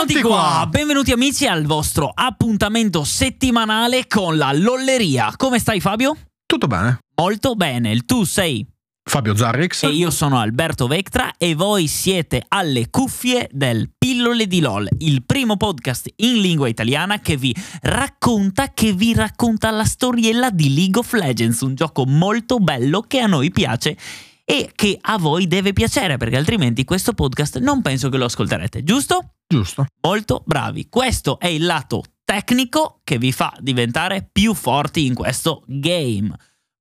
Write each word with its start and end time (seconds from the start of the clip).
Eccoci 0.00 0.20
qua, 0.20 0.64
benvenuti 0.70 1.10
amici 1.10 1.48
al 1.48 1.64
vostro 1.64 2.12
appuntamento 2.14 3.02
settimanale 3.02 4.06
con 4.06 4.36
la 4.36 4.52
lolleria. 4.52 5.32
Come 5.36 5.58
stai 5.58 5.80
Fabio? 5.80 6.16
Tutto 6.46 6.68
bene. 6.68 7.00
Molto 7.16 7.56
bene, 7.56 7.98
tu 8.06 8.22
sei 8.22 8.64
Fabio 9.02 9.34
Zarrix. 9.34 9.82
e 9.82 9.88
io 9.88 10.10
sono 10.10 10.38
Alberto 10.38 10.86
Vectra 10.86 11.32
e 11.36 11.56
voi 11.56 11.88
siete 11.88 12.44
alle 12.46 12.90
cuffie 12.90 13.48
del 13.50 13.90
Pillole 13.98 14.46
di 14.46 14.60
LOL, 14.60 14.88
il 14.98 15.24
primo 15.24 15.56
podcast 15.56 16.12
in 16.18 16.40
lingua 16.40 16.68
italiana 16.68 17.18
che 17.18 17.36
vi 17.36 17.52
racconta, 17.82 18.72
che 18.72 18.92
vi 18.92 19.12
racconta 19.14 19.68
la 19.72 19.84
storiella 19.84 20.50
di 20.50 20.74
League 20.74 21.00
of 21.00 21.12
Legends, 21.12 21.60
un 21.62 21.74
gioco 21.74 22.06
molto 22.06 22.58
bello 22.58 23.00
che 23.00 23.18
a 23.18 23.26
noi 23.26 23.50
piace 23.50 23.96
e 24.44 24.70
che 24.76 24.96
a 25.00 25.18
voi 25.18 25.48
deve 25.48 25.72
piacere 25.72 26.18
perché 26.18 26.36
altrimenti 26.36 26.84
questo 26.84 27.14
podcast 27.14 27.58
non 27.58 27.82
penso 27.82 28.08
che 28.10 28.16
lo 28.16 28.26
ascolterete, 28.26 28.84
giusto? 28.84 29.32
Giusto. 29.48 29.86
Molto 30.02 30.42
bravi. 30.44 30.88
Questo 30.90 31.38
è 31.38 31.46
il 31.46 31.64
lato 31.64 32.02
tecnico 32.22 33.00
che 33.02 33.16
vi 33.16 33.32
fa 33.32 33.56
diventare 33.58 34.28
più 34.30 34.52
forti 34.52 35.06
in 35.06 35.14
questo 35.14 35.62
game. 35.66 36.30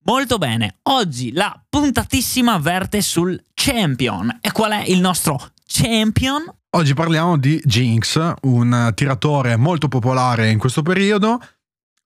Molto 0.04 0.38
bene, 0.38 0.80
oggi 0.84 1.32
la 1.32 1.62
puntatissima 1.68 2.58
verte 2.58 3.02
sul 3.02 3.42
champion. 3.54 4.40
E 4.42 4.52
qual 4.52 4.72
è 4.74 4.84
il 4.86 5.00
nostro 5.00 5.52
champion? 5.66 6.44
Oggi 6.72 6.94
parliamo 6.94 7.38
di 7.38 7.62
Jinx, 7.64 8.34
un 8.42 8.92
tiratore 8.94 9.56
molto 9.56 9.88
popolare 9.88 10.50
in 10.50 10.60
questo 10.60 10.82
periodo, 10.82 11.40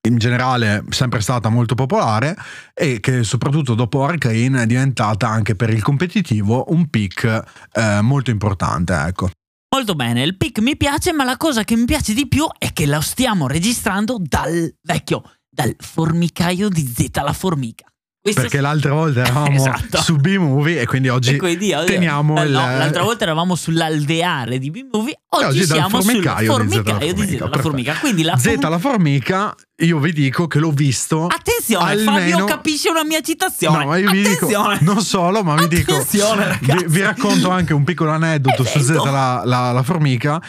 in 0.08 0.18
generale 0.18 0.84
sempre 0.90 1.22
stata 1.22 1.50
molto 1.50 1.74
popolare 1.74 2.36
e 2.74 3.00
che 3.00 3.24
soprattutto 3.24 3.74
dopo 3.74 4.04
Arcane 4.04 4.62
è 4.62 4.66
diventata 4.68 5.28
anche 5.28 5.56
per 5.56 5.72
il 5.72 5.82
competitivo 5.82 6.66
un 6.70 6.88
pick 6.90 7.44
eh, 7.74 8.02
molto 8.02 8.30
importante, 8.30 8.94
ecco. 8.94 9.30
Molto 9.74 9.96
bene, 9.96 10.22
il 10.24 10.36
pick 10.36 10.60
mi 10.60 10.76
piace, 10.76 11.14
ma 11.14 11.24
la 11.24 11.38
cosa 11.38 11.64
che 11.64 11.78
mi 11.78 11.86
piace 11.86 12.14
di 12.14 12.28
più 12.28 12.46
è 12.58 12.74
che 12.74 12.86
lo 12.86 13.00
stiamo 13.00 13.48
registrando 13.48 14.18
dal 14.20 14.76
vecchio, 14.82 15.24
dal 15.50 15.74
formicaio 15.80 16.68
di 16.68 16.86
Zeta 16.86 17.22
la 17.22 17.32
formica. 17.32 17.91
Questo 18.24 18.42
Perché 18.42 18.62
l'altra 18.62 18.94
volta 18.94 19.22
eravamo 19.26 19.56
Esatto. 19.56 20.00
su 20.00 20.16
B-Movie 20.18 20.82
e 20.82 20.86
quindi 20.86 21.10
oggi, 21.10 21.34
E 21.34 21.38
quindi 21.38 21.74
teniamo 21.88 22.40
eh, 22.40 22.46
il... 22.46 22.52
no, 22.52 22.60
l'altra 22.60 23.02
volta 23.02 23.24
eravamo 23.24 23.56
sull'alveare 23.56 24.60
di 24.60 24.70
B-Movie, 24.70 25.22
oggi, 25.30 25.46
oggi 25.46 25.64
siamo 25.66 26.00
sul 26.02 26.22
formicaio 26.22 26.62
di 26.62 26.70
Zeta 26.70 26.94
la 26.94 27.00
formica, 27.00 27.00
Zeta 27.00 27.16
la 27.16 27.50
perfetto. 27.50 27.62
formica. 27.62 27.94
Quindi 28.00 28.22
la 28.22 28.38
Zeta 28.38 28.70
la 28.70 28.78
formica, 28.78 29.56
io 29.78 29.98
vi 29.98 30.14
dico 30.14 30.46
che 30.46 30.60
l'ho 30.60 30.70
visto... 30.70 31.26
Attenzione, 31.26 31.92
almeno- 31.92 32.20
Fabio 32.38 32.46
capisce 32.46 32.90
una 32.90 33.04
mia 33.04 33.22
citazione. 33.22 33.78
No, 33.80 33.86
ma 33.88 33.98
io 33.98 34.12
vi 34.12 34.22
dico, 34.22 34.48
non 34.82 35.02
solo, 35.02 35.42
ma 35.44 35.56
vi 35.56 35.68
dico, 35.68 35.92
Attenzione, 35.94 36.60
vi, 36.62 36.86
vi 36.90 37.02
racconto 37.02 37.50
anche 37.50 37.74
un 37.74 37.84
piccolo 37.84 38.12
aneddoto 38.12 38.64
su. 38.64 38.80
Zeta 38.82 39.10
la, 39.10 39.42
la- 39.46 39.72
la 39.72 39.82
formica. 39.84 40.40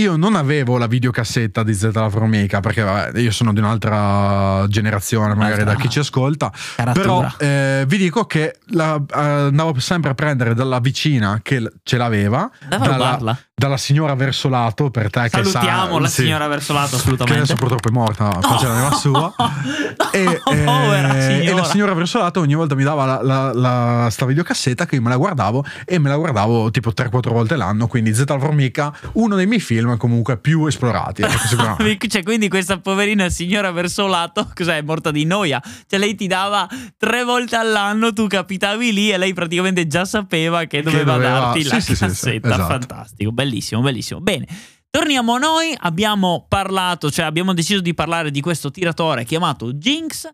Io 0.00 0.16
non 0.16 0.36
avevo 0.36 0.78
la 0.78 0.86
videocassetta 0.86 1.62
di 1.62 1.74
Zeta 1.74 2.00
la 2.00 2.08
formica 2.08 2.60
perché 2.60 2.80
vabbè, 2.80 3.18
io 3.20 3.30
sono 3.30 3.52
di 3.52 3.60
un'altra 3.60 4.64
generazione, 4.66 5.34
magari 5.34 5.60
Un'altra 5.60 5.74
da 5.74 5.78
chi 5.78 5.90
ci 5.90 5.98
ascolta. 5.98 6.50
caratura. 6.76 7.04
Però 7.04 7.46
eh, 7.46 7.84
vi 7.86 7.98
dico 7.98 8.24
che 8.24 8.56
la- 8.68 8.94
eh, 8.96 9.18
andavo 9.20 9.78
sempre 9.80 10.08
a 10.12 10.14
prendere 10.14 10.54
dalla 10.54 10.78
vicina 10.80 11.40
che 11.42 11.70
ce 11.82 11.96
l'aveva, 11.98 12.50
dalla. 12.70 13.38
Dalla 13.62 13.76
signora 13.76 14.14
Versolato, 14.16 14.90
per 14.90 15.08
te 15.08 15.22
che 15.22 15.44
sa... 15.44 15.44
Salutiamo 15.44 15.98
la 15.98 16.08
sì, 16.08 16.22
signora 16.22 16.48
Versolato 16.48 16.90
che 16.90 16.96
assolutamente. 16.96 17.38
adesso 17.38 17.54
purtroppo 17.54 17.88
è 17.88 17.92
morta, 17.92 18.24
ma 18.24 18.40
faceva 18.40 18.80
la 18.80 18.90
sua. 18.90 19.32
E, 20.12 20.24
eh, 20.24 20.56
povera 20.64 21.16
e 21.16 21.40
signora. 21.40 21.62
la 21.62 21.64
signora 21.64 21.94
Versolato 21.94 22.40
ogni 22.40 22.54
volta 22.54 22.74
mi 22.74 22.82
dava 22.82 23.06
la, 23.06 23.22
la, 23.22 23.52
la- 23.54 24.08
sta 24.10 24.26
videocassetta 24.26 24.84
che 24.84 24.96
io 24.96 25.00
me 25.00 25.08
la 25.08 25.16
guardavo 25.16 25.64
e 25.86 25.98
me 25.98 26.10
la 26.10 26.16
guardavo 26.16 26.70
tipo 26.70 26.90
3-4 26.90 27.30
volte 27.30 27.56
l'anno. 27.56 27.86
Quindi 27.86 28.12
la 28.14 28.38
Formica, 28.38 28.92
uno 29.14 29.36
dei 29.36 29.46
miei 29.46 29.60
film 29.60 29.96
comunque 29.96 30.36
più 30.36 30.66
esplorati. 30.66 31.22
ecco. 31.22 32.00
Cioè, 32.12 32.22
quindi 32.22 32.48
questa 32.48 32.78
poverina 32.78 33.30
signora 33.30 33.70
Versolato, 33.70 34.50
cos'è? 34.54 34.76
È 34.76 34.82
morta 34.82 35.10
di 35.10 35.24
noia. 35.24 35.62
Cioè, 35.86 35.98
lei 35.98 36.14
ti 36.14 36.26
dava 36.26 36.68
tre 36.98 37.24
volte 37.24 37.56
all'anno, 37.56 38.12
tu 38.12 38.26
capitavi 38.26 38.92
lì 38.92 39.10
e 39.10 39.16
lei 39.16 39.32
praticamente 39.32 39.86
già 39.86 40.04
sapeva 40.04 40.64
che 40.64 40.82
doveva, 40.82 41.12
doveva- 41.12 41.38
darti 41.38 41.62
sì, 41.62 41.68
la 41.68 41.74
sì, 41.74 41.80
sì, 41.80 41.94
sì, 41.94 42.04
cassetta. 42.04 42.48
esatto. 42.48 42.66
Fantastico, 42.66 43.32
bellissimo, 43.52 43.82
bellissimo. 43.82 44.20
Bene. 44.20 44.46
Torniamo 44.88 45.34
a 45.34 45.38
noi, 45.38 45.74
abbiamo 45.78 46.44
parlato, 46.48 47.10
cioè 47.10 47.24
abbiamo 47.24 47.54
deciso 47.54 47.80
di 47.80 47.94
parlare 47.94 48.30
di 48.30 48.42
questo 48.42 48.70
tiratore 48.70 49.24
chiamato 49.24 49.72
Jinx, 49.72 50.28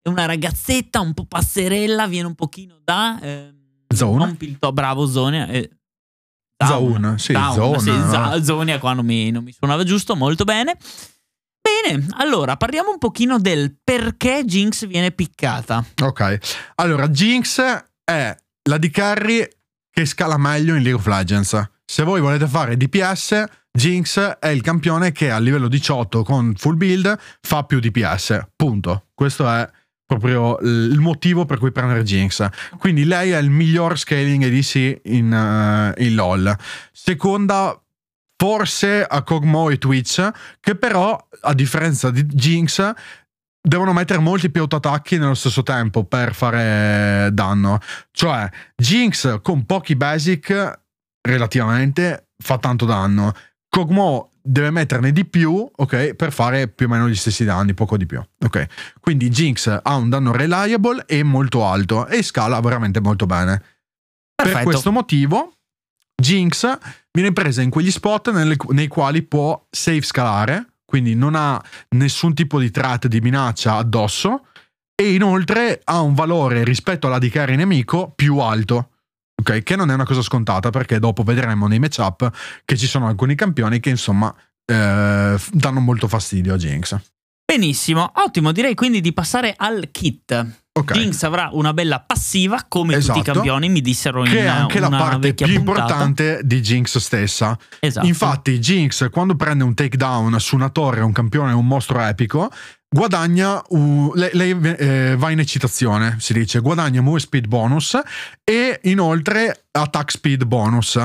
è 0.00 0.08
una 0.08 0.26
ragazzetta 0.26 1.00
un 1.00 1.12
po' 1.12 1.26
passerella, 1.26 2.06
viene 2.06 2.28
un 2.28 2.36
pochino 2.36 2.78
da... 2.84 3.18
ehm, 3.20 3.54
Zone? 3.92 4.24
non 4.24 4.36
Pilto, 4.36 4.72
bravo 4.72 5.06
Zonia. 5.06 5.48
eh, 5.48 5.70
Zone, 6.64 7.18
sì, 7.18 7.32
Zone, 7.32 7.78
sì, 7.80 7.90
no? 7.90 8.42
Zonia 8.42 8.78
qua 8.78 8.92
non 8.92 9.04
mi, 9.04 9.30
non 9.30 9.42
mi 9.42 9.52
suonava 9.52 9.82
giusto, 9.82 10.14
molto 10.14 10.44
bene. 10.44 10.76
Bene, 11.60 12.06
allora 12.12 12.56
parliamo 12.56 12.92
un 12.92 12.98
pochino 12.98 13.40
del 13.40 13.76
perché 13.82 14.44
Jinx 14.44 14.86
viene 14.86 15.10
piccata. 15.10 15.84
Ok, 16.00 16.72
allora 16.76 17.08
Jinx 17.08 17.60
è 18.04 18.36
la 18.68 18.78
di 18.78 18.90
carry 18.90 19.48
che 19.90 20.06
scala 20.06 20.36
meglio 20.36 20.76
in 20.76 20.82
League 20.82 21.00
of 21.00 21.06
Legends. 21.06 21.74
Se 21.88 22.02
voi 22.02 22.20
volete 22.20 22.48
fare 22.48 22.76
DPS, 22.76 23.44
Jinx 23.70 24.18
è 24.18 24.48
il 24.48 24.60
campione 24.60 25.12
che 25.12 25.30
a 25.30 25.38
livello 25.38 25.68
18 25.68 26.24
con 26.24 26.54
full 26.56 26.76
build 26.76 27.16
fa 27.40 27.62
più 27.62 27.78
DPS. 27.78 28.48
Punto. 28.56 29.06
Questo 29.14 29.48
è 29.48 29.70
proprio 30.04 30.58
il 30.58 30.98
motivo 30.98 31.44
per 31.44 31.58
cui 31.58 31.70
prendere 31.70 32.02
Jinx. 32.02 32.44
Quindi 32.78 33.04
lei 33.04 33.30
è 33.30 33.38
il 33.38 33.50
miglior 33.50 33.96
scaling 33.96 34.42
ADC 34.42 35.00
in, 35.04 35.32
eh, 35.32 36.04
in 36.04 36.14
LoL. 36.16 36.56
Seconda, 36.90 37.80
forse 38.36 39.04
a 39.04 39.22
Kog'Maw 39.22 39.70
e 39.70 39.78
Twitch, 39.78 40.28
che 40.58 40.74
però, 40.74 41.16
a 41.42 41.54
differenza 41.54 42.10
di 42.10 42.24
Jinx, 42.24 42.92
devono 43.60 43.92
mettere 43.92 44.18
molti 44.18 44.50
più 44.50 44.62
autoattacchi 44.62 45.18
nello 45.18 45.34
stesso 45.34 45.62
tempo 45.62 46.04
per 46.04 46.34
fare 46.34 47.30
danno. 47.32 47.78
Cioè, 48.10 48.48
Jinx 48.74 49.40
con 49.40 49.66
pochi 49.66 49.94
basic 49.94 50.84
relativamente 51.26 52.28
fa 52.42 52.58
tanto 52.58 52.84
danno. 52.86 53.32
Kog'Maw 53.68 54.30
deve 54.40 54.70
metterne 54.70 55.12
di 55.12 55.24
più, 55.26 55.68
ok, 55.74 56.14
per 56.14 56.32
fare 56.32 56.68
più 56.68 56.86
o 56.86 56.88
meno 56.88 57.08
gli 57.08 57.14
stessi 57.16 57.44
danni, 57.44 57.74
poco 57.74 57.96
di 57.96 58.06
più. 58.06 58.22
Ok. 58.44 58.66
Quindi 59.00 59.28
Jinx 59.28 59.80
ha 59.82 59.94
un 59.96 60.08
danno 60.08 60.32
reliable 60.32 61.04
e 61.06 61.22
molto 61.22 61.64
alto 61.66 62.06
e 62.06 62.22
scala 62.22 62.60
veramente 62.60 63.00
molto 63.00 63.26
bene. 63.26 63.58
Per 63.58 64.44
Perfetto. 64.46 64.64
questo 64.64 64.92
motivo 64.92 65.52
Jinx 66.20 66.78
viene 67.12 67.32
presa 67.32 67.62
in 67.62 67.70
quegli 67.70 67.90
spot 67.90 68.30
nelle- 68.32 68.56
nei 68.70 68.86
quali 68.88 69.22
può 69.22 69.66
safe 69.70 70.02
scalare, 70.02 70.74
quindi 70.84 71.14
non 71.14 71.34
ha 71.34 71.62
nessun 71.90 72.32
tipo 72.34 72.58
di 72.58 72.70
threat 72.70 73.06
di 73.08 73.20
minaccia 73.20 73.74
addosso 73.74 74.46
e 74.94 75.12
inoltre 75.12 75.80
ha 75.84 76.00
un 76.00 76.14
valore 76.14 76.64
rispetto 76.64 77.06
alla 77.08 77.18
di 77.18 77.28
carry 77.28 77.56
nemico 77.56 78.12
più 78.14 78.38
alto. 78.38 78.92
Ok, 79.48 79.62
che 79.62 79.76
non 79.76 79.90
è 79.90 79.94
una 79.94 80.04
cosa 80.04 80.22
scontata 80.22 80.70
perché 80.70 80.98
dopo 80.98 81.22
vedremo 81.22 81.68
nei 81.68 81.78
matchup 81.78 82.32
che 82.64 82.76
ci 82.76 82.88
sono 82.88 83.06
alcuni 83.06 83.36
campioni 83.36 83.78
che 83.78 83.90
insomma 83.90 84.34
eh, 84.64 85.36
danno 85.52 85.80
molto 85.80 86.08
fastidio 86.08 86.54
a 86.54 86.56
Jinx. 86.56 86.98
Benissimo, 87.44 88.10
ottimo, 88.16 88.50
direi 88.50 88.74
quindi 88.74 89.00
di 89.00 89.12
passare 89.12 89.54
al 89.56 89.90
kit. 89.92 90.64
Ok. 90.72 90.92
Jinx 90.92 91.22
avrà 91.22 91.48
una 91.52 91.72
bella 91.72 92.00
passiva, 92.00 92.64
come 92.66 92.94
tutti 92.94 93.04
Esatto. 93.04 93.18
i 93.20 93.22
campioni, 93.22 93.68
mi 93.68 93.80
dissero 93.80 94.24
in 94.24 94.30
Che 94.32 94.40
è 94.40 94.46
anche 94.46 94.80
la 94.80 94.88
parte 94.90 95.32
più 95.32 95.46
puntata. 95.46 95.58
importante 95.58 96.40
di 96.42 96.60
Jinx 96.60 96.98
stessa. 96.98 97.56
Esatto. 97.78 98.04
Infatti, 98.06 98.58
Jinx, 98.58 99.08
quando 99.10 99.36
prende 99.36 99.62
un 99.62 99.74
takedown 99.74 100.38
su 100.40 100.56
una 100.56 100.68
torre, 100.70 101.02
un 101.02 101.12
campione, 101.12 101.52
un 101.52 101.66
mostro 101.66 102.00
epico, 102.02 102.50
guadagna. 102.96 103.62
un- 103.68 104.10
lei 104.14 104.30
lei, 104.32 104.58
eh, 104.76 105.14
va 105.16 105.30
in 105.30 105.38
eccitazione, 105.38 106.16
si 106.18 106.32
dice, 106.32 106.60
guadagna 106.60 107.00
move 107.00 107.20
speed 107.20 107.46
bonus 107.46 107.98
e 108.42 108.80
inoltre 108.84 109.66
attack 109.70 110.10
speed 110.10 110.44
bonus. 110.44 110.98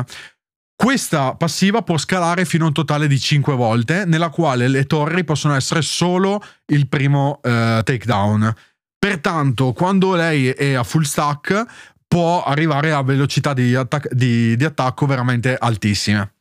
Questa 0.76 1.36
passiva 1.36 1.84
può 1.84 1.98
scalare 1.98 2.44
fino 2.44 2.64
a 2.64 2.68
un 2.68 2.74
totale 2.74 3.08
di 3.08 3.20
5 3.20 3.54
volte, 3.54 4.06
nella 4.06 4.30
quale 4.30 4.68
le 4.68 4.86
torri 4.86 5.24
possono 5.24 5.54
essere 5.54 5.84
solo 5.84 6.44
il 6.68 6.88
primo 6.88 7.40
eh, 7.44 7.82
takedown. 7.84 8.52
Pertanto, 8.98 9.74
quando 9.74 10.16
lei 10.16 10.50
è 10.50 10.74
a 10.74 10.84
full 10.84 11.04
stack, 11.04 11.66
può 12.08 12.44
arrivare 12.44 12.92
a 12.92 13.04
velocità 13.04 13.54
di, 13.54 13.76
attac- 13.76 14.12
di- 14.14 14.56
di 14.56 14.66
attacco 14.66 15.06
veramente 15.06 15.56
altissime. 15.56 16.34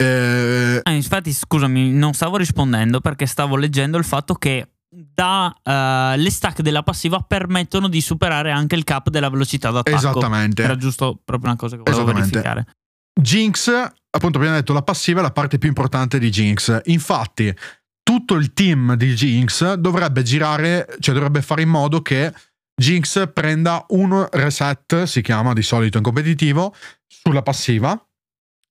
Eh, 0.00 0.80
Ah, 0.82 0.92
infatti, 0.92 1.32
scusami, 1.32 1.90
non 1.90 2.12
stavo 2.12 2.36
rispondendo 2.36 3.00
perché 3.00 3.26
stavo 3.26 3.56
leggendo 3.56 3.98
il 3.98 4.04
fatto 4.04 4.34
che 4.34 4.68
da, 4.88 5.54
eh, 5.62 6.16
le 6.16 6.30
stack 6.30 6.62
della 6.62 6.82
passiva 6.82 7.20
permettono 7.20 7.88
di 7.88 8.00
superare 8.00 8.50
anche 8.52 8.74
il 8.74 8.84
cap 8.84 9.10
della 9.10 9.28
velocità 9.28 9.70
d'attacco. 9.70 9.96
Esattamente. 9.96 10.62
Era 10.62 10.76
giusto 10.76 11.20
proprio 11.24 11.50
una 11.50 11.58
cosa 11.58 11.76
che 11.76 11.82
volevo 11.90 12.12
verificare. 12.12 12.66
Jinx, 13.20 13.68
appunto 13.68 14.38
abbiamo 14.38 14.56
detto, 14.56 14.72
la 14.72 14.82
passiva 14.82 15.18
è 15.18 15.22
la 15.22 15.32
parte 15.32 15.58
più 15.58 15.68
importante 15.68 16.18
di 16.18 16.30
Jinx. 16.30 16.80
Infatti, 16.84 17.54
tutto 18.02 18.34
il 18.36 18.52
team 18.54 18.94
di 18.94 19.12
Jinx 19.12 19.74
dovrebbe 19.74 20.22
girare, 20.22 20.86
cioè 21.00 21.14
dovrebbe 21.14 21.42
fare 21.42 21.62
in 21.62 21.68
modo 21.68 22.00
che 22.00 22.32
Jinx 22.80 23.30
prenda 23.32 23.84
un 23.88 24.26
reset, 24.30 25.02
si 25.02 25.20
chiama 25.20 25.52
di 25.52 25.62
solito 25.62 25.98
in 25.98 26.04
competitivo, 26.04 26.74
sulla 27.06 27.42
passiva, 27.42 28.00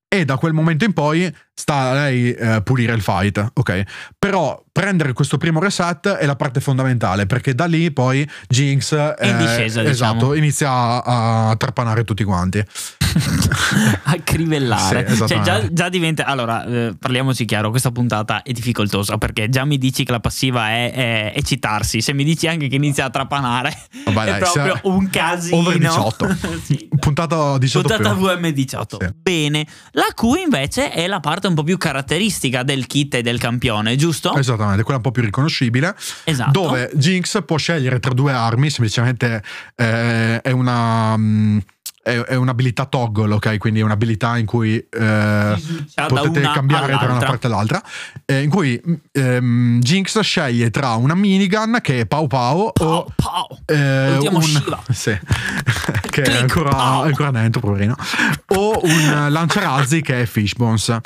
e 0.07 0.25
da 0.25 0.37
quel 0.37 0.53
momento 0.53 0.85
in 0.85 0.93
poi 0.93 1.33
sta 1.53 1.89
a 1.89 1.93
lei 1.93 2.33
eh, 2.33 2.61
pulire 2.63 2.93
il 2.93 3.01
fight, 3.01 3.51
ok? 3.53 3.83
Però 4.17 4.63
prendere 4.77 5.13
questo 5.13 5.39
primo 5.39 5.59
reset 5.59 6.07
è 6.07 6.25
la 6.27 6.35
parte 6.35 6.59
fondamentale 6.59 7.25
perché 7.25 7.55
da 7.55 7.65
lì 7.65 7.89
poi 7.89 8.29
Jinx 8.47 8.93
È 8.93 9.25
in 9.25 9.37
discesa, 9.39 9.81
esatto, 9.81 10.13
diciamo. 10.13 10.33
inizia 10.35 10.69
a, 10.69 11.49
a 11.49 11.55
trapanare 11.55 12.03
tutti 12.03 12.23
quanti. 12.23 12.63
a 14.03 14.15
crivellare. 14.23 15.09
Sì, 15.09 15.27
cioè, 15.27 15.41
già, 15.41 15.67
già 15.71 15.89
diventa. 15.89 16.25
Allora, 16.25 16.65
eh, 16.65 16.95
parliamoci 16.97 17.45
chiaro: 17.45 17.69
questa 17.69 17.91
puntata 17.91 18.43
è 18.43 18.51
difficoltosa 18.51 19.17
perché 19.17 19.49
già 19.49 19.65
mi 19.65 19.77
dici 19.77 20.03
che 20.03 20.11
la 20.11 20.19
passiva 20.19 20.69
è, 20.69 20.93
è 20.93 21.33
eccitarsi. 21.35 22.01
Se 22.01 22.13
mi 22.13 22.23
dici 22.23 22.47
anche 22.47 22.67
che 22.67 22.75
inizia 22.75 23.05
a 23.05 23.09
trapanare, 23.09 23.75
Vabbè, 24.05 24.35
è 24.35 24.39
dai, 24.39 24.39
proprio 24.39 24.79
un 24.83 25.09
casino. 25.09 25.57
over 25.57 25.77
18. 25.77 26.35
Sì. 26.67 26.89
Puntata 26.99 27.57
18 27.57 27.87
Puntata 27.87 28.15
più. 28.15 28.25
VM18. 28.25 29.05
Sì. 29.05 29.13
Bene. 29.21 29.65
La 29.91 30.07
Q 30.13 30.23
invece 30.43 30.91
è 30.91 31.07
la 31.07 31.19
parte 31.19 31.47
un 31.47 31.53
po' 31.53 31.63
più 31.63 31.77
caratteristica 31.77 32.63
del 32.63 32.87
kit 32.87 33.15
e 33.15 33.21
del 33.21 33.39
campione, 33.39 33.95
giusto? 33.95 34.35
Esattamente, 34.35 34.66
quella 34.75 34.97
un 34.97 35.01
po' 35.01 35.11
più 35.11 35.21
riconoscibile. 35.23 35.95
Esatto. 36.23 36.51
Dove 36.51 36.89
Jinx 36.93 37.43
può 37.45 37.57
scegliere 37.57 37.99
tra 37.99 38.13
due 38.13 38.31
armi, 38.33 38.69
semplicemente 38.69 39.43
eh, 39.75 40.41
è 40.41 40.51
una. 40.51 41.15
mm, 41.17 41.57
è, 42.07 42.17
è 42.19 42.35
un'abilità 42.35 42.85
toggle, 42.85 43.33
ok? 43.33 43.57
Quindi 43.57 43.81
è 43.81 43.83
un'abilità 43.83 44.37
in 44.37 44.45
cui 44.45 44.77
eh, 44.77 45.61
potete 46.07 46.39
cambiare 46.41 46.85
tra 46.85 46.95
una 46.95 47.05
all'altra. 47.05 47.27
parte 47.27 47.47
e 47.47 47.49
l'altra. 47.49 47.83
eh, 48.25 48.41
in 48.43 48.49
cui 48.49 48.81
ehm, 49.11 49.79
Jinx 49.81 50.17
sceglie 50.21 50.69
tra 50.71 50.91
una 50.93 51.15
minigun 51.15 51.79
che 51.81 51.99
è 52.01 52.05
Pau 52.05 52.27
Pau 52.27 52.71
Pow, 52.71 52.87
o 52.87 53.13
pow. 53.13 53.59
eh, 53.65 54.17
un, 54.21 54.41
sì, 54.89 55.17
che 56.09 56.21
è 56.21 56.23
Click, 56.23 56.39
ancora, 56.39 57.03
è 57.03 57.07
ancora 57.07 57.31
dentro, 57.31 57.59
poverino. 57.59 57.95
O 58.55 58.79
un 58.83 59.27
lanciarazzi 59.29 60.01
che 60.01 60.21
è 60.21 60.25
Fishbones. 60.25 60.97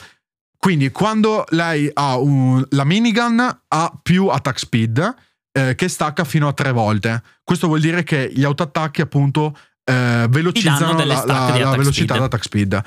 Quindi 0.61 0.91
quando 0.91 1.43
lei 1.49 1.89
ha 1.91 2.17
un- 2.17 2.63
la 2.69 2.83
minigun 2.83 3.39
ha 3.67 3.99
più 4.03 4.27
attack 4.27 4.59
speed 4.59 5.15
eh, 5.53 5.73
che 5.75 5.87
stacca 5.87 6.23
fino 6.23 6.47
a 6.47 6.53
tre 6.53 6.71
volte. 6.71 7.23
Questo 7.43 7.65
vuol 7.65 7.79
dire 7.79 8.03
che 8.03 8.29
gli 8.31 8.43
autoattacchi 8.43 9.01
appunto 9.01 9.57
eh, 9.83 10.27
velocizzano 10.29 10.93
la, 11.03 11.05
la- 11.05 11.21
di 11.23 11.27
la 11.27 11.45
attack 11.47 11.77
velocità 11.77 12.13
speed. 12.13 12.19
d'attack 12.21 12.43
speed. 12.43 12.81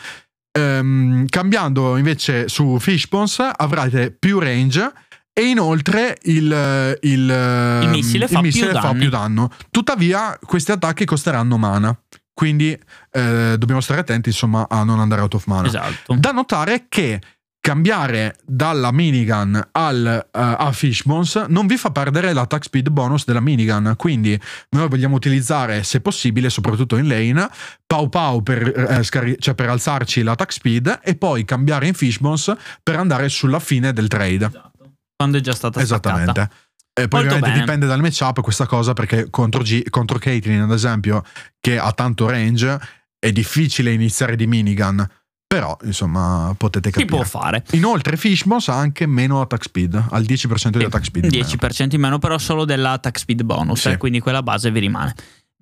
Ehm, 0.57 1.27
cambiando 1.27 1.97
invece 1.97 2.49
su 2.49 2.79
Fishbones 2.79 3.39
avrete 3.57 4.13
più 4.13 4.39
range 4.39 4.93
e 5.33 5.43
inoltre 5.47 6.17
il, 6.23 6.97
il, 7.03 7.81
Il 7.83 7.89
missile 7.89 8.29
fa 8.29 8.41
più 8.41 8.71
danni. 8.71 8.99
più 9.01 9.09
danno. 9.11 9.51
Tuttavia, 9.71 10.39
questi 10.47 10.71
attacchi 10.71 11.05
costeranno 11.05 11.57
mana. 11.59 11.95
Quindi 12.33 12.71
eh, 13.11 13.55
dobbiamo 13.59 13.81
stare 13.81 14.01
attenti, 14.01 14.29
insomma, 14.29 14.67
a 14.69 14.83
non 14.85 15.01
andare 15.01 15.21
out 15.23 15.35
of 15.35 15.47
mana. 15.47 15.67
Esatto. 15.67 16.15
Da 16.19 16.31
notare 16.31 16.87
che 16.89 17.21
cambiare 17.65 18.37
dalla 18.45 18.93
minigun 18.93 19.59
al, 19.73 20.05
eh, 20.07 20.29
a 20.39 20.71
Fishbones 20.71 21.47
non 21.49 21.67
vi 21.67 21.79
fa 21.79 21.91
perdere 21.91 22.35
l'attack 22.35 22.65
speed 22.65 22.91
bonus 22.91 23.25
della 23.25 23.41
minigun. 23.41 23.95
Quindi 23.97 24.39
noi 24.73 24.87
vogliamo 24.87 25.17
utilizzare, 25.17 25.83
se 25.83 26.03
possibile, 26.03 26.51
soprattutto 26.51 26.99
in 26.99 27.09
lane, 27.09 27.49
Pau 27.87 28.11
Pau 28.11 28.43
per, 28.43 28.69
eh, 28.69 29.03
scari- 29.03 29.37
cioè 29.39 29.55
per 29.55 29.71
alzarci 29.71 30.23
l'attack 30.23 30.53
speed 30.53 31.01
e 31.03 31.17
poi 31.17 31.47
cambiare 31.47 31.87
in 31.87 31.95
Fishbones 31.95 32.55
per 32.83 32.97
andare 32.97 33.31
sulla 33.31 33.61
fine 33.61 33.95
del 33.95 34.09
trade. 34.09 34.45
Esatto. 34.45 34.93
Quando 35.17 35.39
è 35.39 35.41
già 35.41 35.55
stata 35.55 35.83
staccata. 35.83 36.21
Esattamente. 36.21 36.55
E 36.93 37.09
poi 37.09 37.21
Molto 37.21 37.37
ovviamente 37.37 37.49
bene. 37.49 37.61
dipende 37.61 37.87
dal 37.87 38.01
matchup 38.01 38.43
questa 38.43 38.67
cosa 38.67 38.93
perché 38.93 39.31
contro, 39.31 39.63
G- 39.63 39.89
contro 39.89 40.19
Caitlyn 40.19 40.61
ad 40.61 40.71
esempio 40.71 41.25
che 41.59 41.79
ha 41.79 41.93
tanto 41.93 42.29
range 42.29 42.79
è 43.19 43.33
difficile 43.33 43.91
iniziare 43.91 44.37
di 44.37 44.47
minigun 44.47 45.09
però 45.55 45.77
insomma 45.85 46.53
potete 46.59 46.89
Si 46.89 46.95
capire 46.99 47.17
può 47.17 47.23
fare. 47.25 47.63
inoltre 47.73 48.17
Fishbones 48.17 48.69
ha 48.69 48.77
anche 48.77 49.07
meno 49.07 49.41
attack 49.41 49.63
speed 49.65 50.05
al 50.11 50.23
10% 50.23 50.77
di 50.79 50.85
attack 50.85 51.05
speed 51.05 51.25
in 51.27 51.31
meno. 51.31 51.45
10% 51.47 51.95
in 51.95 52.01
meno, 52.01 52.19
però 52.19 52.39
solo 52.39 52.65
dell'attack 52.65 53.19
speed 53.19 53.43
bonus, 53.43 53.81
Sì. 53.83 53.91
eh, 53.91 53.97
quindi 53.97 54.19
quella 54.21 54.43
base 54.43 54.71
vi 54.71 54.81
rimane. 54.81 55.15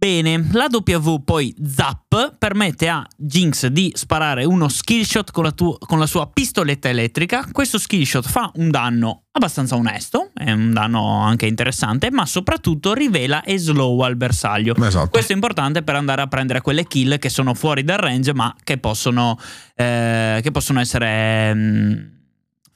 Bene, 0.02 0.48
la 0.50 0.66
W 0.68 1.22
poi 1.22 1.54
Zap 1.64 2.34
permette 2.36 2.88
a 2.88 3.06
Jinx 3.16 3.68
di 3.68 3.92
sparare 3.94 4.42
uno 4.44 4.66
skill 4.66 5.04
shot 5.04 5.30
con 5.30 5.44
la, 5.44 5.52
tu- 5.52 5.78
con 5.78 6.00
la 6.00 6.06
sua 6.06 6.28
pistoletta 6.28 6.88
elettrica. 6.88 7.46
Questo 7.52 7.78
skill 7.78 8.02
shot 8.02 8.26
fa 8.26 8.50
un 8.56 8.70
danno 8.72 9.26
abbastanza 9.30 9.76
onesto, 9.76 10.32
è 10.34 10.50
un 10.50 10.72
danno 10.72 11.20
anche 11.20 11.46
interessante, 11.46 12.10
ma 12.10 12.26
soprattutto 12.26 12.94
rivela 12.94 13.44
e 13.44 13.58
slow 13.58 14.00
al 14.00 14.16
bersaglio. 14.16 14.74
esatto 14.74 15.10
Questo 15.10 15.30
è 15.30 15.36
importante 15.36 15.84
per 15.84 15.94
andare 15.94 16.22
a 16.22 16.26
prendere 16.26 16.62
quelle 16.62 16.84
kill 16.84 17.20
che 17.20 17.28
sono 17.28 17.54
fuori 17.54 17.84
dal 17.84 17.98
range, 17.98 18.34
ma 18.34 18.52
che 18.64 18.78
possono, 18.78 19.38
eh, 19.76 20.40
che 20.42 20.50
possono 20.50 20.80
essere 20.80 21.54
mm, 21.54 21.94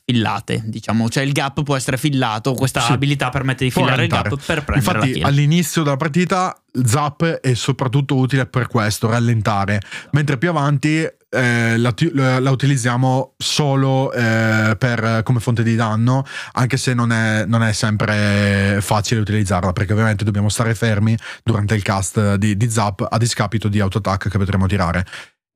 fillate. 0.06 0.62
Diciamo, 0.64 1.08
cioè 1.08 1.24
il 1.24 1.32
gap 1.32 1.62
può 1.64 1.74
essere 1.76 1.96
fillato. 1.98 2.54
Questa 2.54 2.80
Sì. 2.80 2.92
abilità 2.92 3.28
permette 3.28 3.64
di 3.64 3.70
fillare 3.72 4.04
il 4.04 4.08
gap 4.08 4.28
per 4.44 4.64
prendere 4.64 4.98
Infatti, 4.98 5.20
all'inizio 5.20 5.82
della 5.82 5.96
partita, 5.96 6.56
Zap 6.84 7.24
è 7.24 7.54
soprattutto 7.54 8.14
utile 8.16 8.46
per 8.46 8.68
questo, 8.68 9.08
rallentare. 9.10 9.80
Mentre 10.12 10.38
più 10.38 10.48
avanti 10.48 11.04
eh, 11.28 11.76
la, 11.76 11.92
la 12.38 12.50
utilizziamo 12.50 13.34
solo 13.36 14.12
eh, 14.12 14.76
per- 14.78 15.22
come 15.24 15.40
fonte 15.40 15.64
di 15.64 15.74
danno, 15.74 16.24
anche 16.52 16.76
se 16.76 16.94
non 16.94 17.10
è, 17.12 17.44
non 17.46 17.62
è 17.64 17.72
sempre 17.72 18.78
facile 18.80 19.20
utilizzarla, 19.20 19.72
perché 19.72 19.92
ovviamente 19.92 20.22
dobbiamo 20.22 20.48
stare 20.48 20.74
fermi 20.74 21.16
durante 21.42 21.74
il 21.74 21.82
cast 21.82 22.36
di, 22.36 22.56
di 22.56 22.70
Zap 22.70 23.04
a 23.10 23.18
discapito 23.18 23.66
di 23.68 23.80
auto-attack 23.80 24.28
che 24.28 24.38
potremo 24.38 24.66
tirare. 24.66 25.04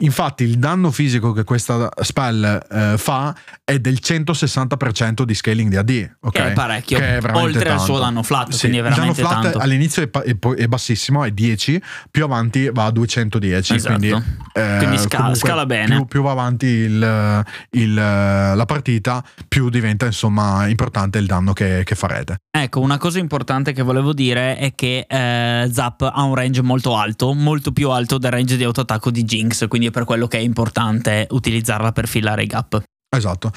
Infatti, 0.02 0.44
il 0.44 0.58
danno 0.58 0.90
fisico 0.90 1.32
che 1.32 1.44
questa 1.44 1.88
spell 2.00 2.42
eh, 2.70 2.94
fa 2.96 3.34
è 3.64 3.78
del 3.78 3.98
160% 4.02 5.22
di 5.22 5.34
scaling 5.34 5.68
di 5.70 5.76
AD. 5.76 6.16
ok? 6.20 6.32
Che 6.32 6.46
è 6.48 6.52
parecchio. 6.52 6.98
Che 6.98 7.16
è 7.16 7.20
veramente 7.20 7.56
Oltre 7.56 7.68
al 7.70 7.76
tanto. 7.76 7.84
suo 7.92 7.98
danno 7.98 8.22
flat, 8.22 8.50
Sì, 8.52 8.58
quindi 8.60 8.78
è 8.78 8.80
il 8.80 8.84
danno 8.88 8.94
veramente 8.96 9.22
flat 9.22 9.42
tanto. 9.42 9.58
all'inizio 9.58 10.02
è, 10.02 10.36
è 10.56 10.66
bassissimo, 10.66 11.24
è 11.24 11.30
10, 11.30 11.82
più 12.10 12.24
avanti 12.24 12.70
va 12.72 12.86
a 12.86 12.90
210. 12.90 13.74
Esatto. 13.74 13.96
Quindi, 13.98 14.24
eh, 14.54 14.74
Quindi 14.78 14.98
sca- 14.98 15.16
comunque 15.18 15.38
scala 15.40 15.66
bene. 15.66 15.94
Più, 15.96 16.04
più 16.06 16.22
va 16.22 16.30
avanti 16.30 16.66
il- 16.66 17.44
il- 17.72 17.94
la 17.94 18.64
partita, 18.66 19.22
più 19.48 19.68
diventa 19.68 20.06
insomma 20.06 20.66
importante 20.68 21.18
il 21.18 21.26
danno 21.26 21.52
che, 21.52 21.82
che 21.84 21.94
farete. 21.94 22.36
Ecco, 22.50 22.80
una 22.80 22.98
cosa 22.98 23.18
importante 23.18 23.72
che 23.72 23.82
volevo 23.82 24.12
dire 24.12 24.56
è 24.56 24.74
che 24.74 25.04
eh, 25.08 25.68
Zap 25.70 26.02
ha 26.12 26.22
un 26.22 26.34
range 26.34 26.62
molto 26.62 26.96
alto, 26.96 27.32
molto 27.34 27.72
più 27.72 27.90
alto 27.90 28.18
del 28.18 28.30
range 28.30 28.56
di 28.56 28.64
autoattacco 28.64 29.10
di 29.10 29.24
Jinx, 29.24 29.68
quindi 29.68 29.89
è 29.90 29.92
per 29.92 30.04
quello 30.04 30.26
che 30.26 30.38
è 30.38 30.40
importante 30.40 31.26
utilizzarla 31.30 31.92
per 31.92 32.08
fillare 32.08 32.42
i 32.42 32.46
gap. 32.46 32.82
Esatto. 33.08 33.52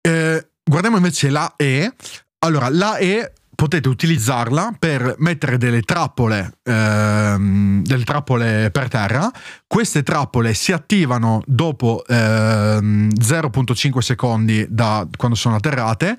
Eh, 0.00 0.48
guardiamo 0.64 0.96
invece 0.96 1.30
la 1.30 1.54
E. 1.56 1.92
Allora, 2.40 2.68
la 2.68 2.96
E 2.98 3.32
potete 3.56 3.88
utilizzarla 3.88 4.76
per 4.78 5.16
mettere 5.18 5.58
delle 5.58 5.80
trappole, 5.80 6.58
ehm, 6.62 7.82
delle 7.82 8.04
trappole 8.04 8.70
per 8.70 8.88
terra. 8.88 9.28
Queste 9.66 10.04
trappole 10.04 10.54
si 10.54 10.70
attivano 10.70 11.42
dopo 11.46 12.04
ehm, 12.06 13.08
0.5 13.08 13.98
secondi 13.98 14.66
da 14.68 15.08
quando 15.16 15.36
sono 15.36 15.56
atterrate 15.56 16.16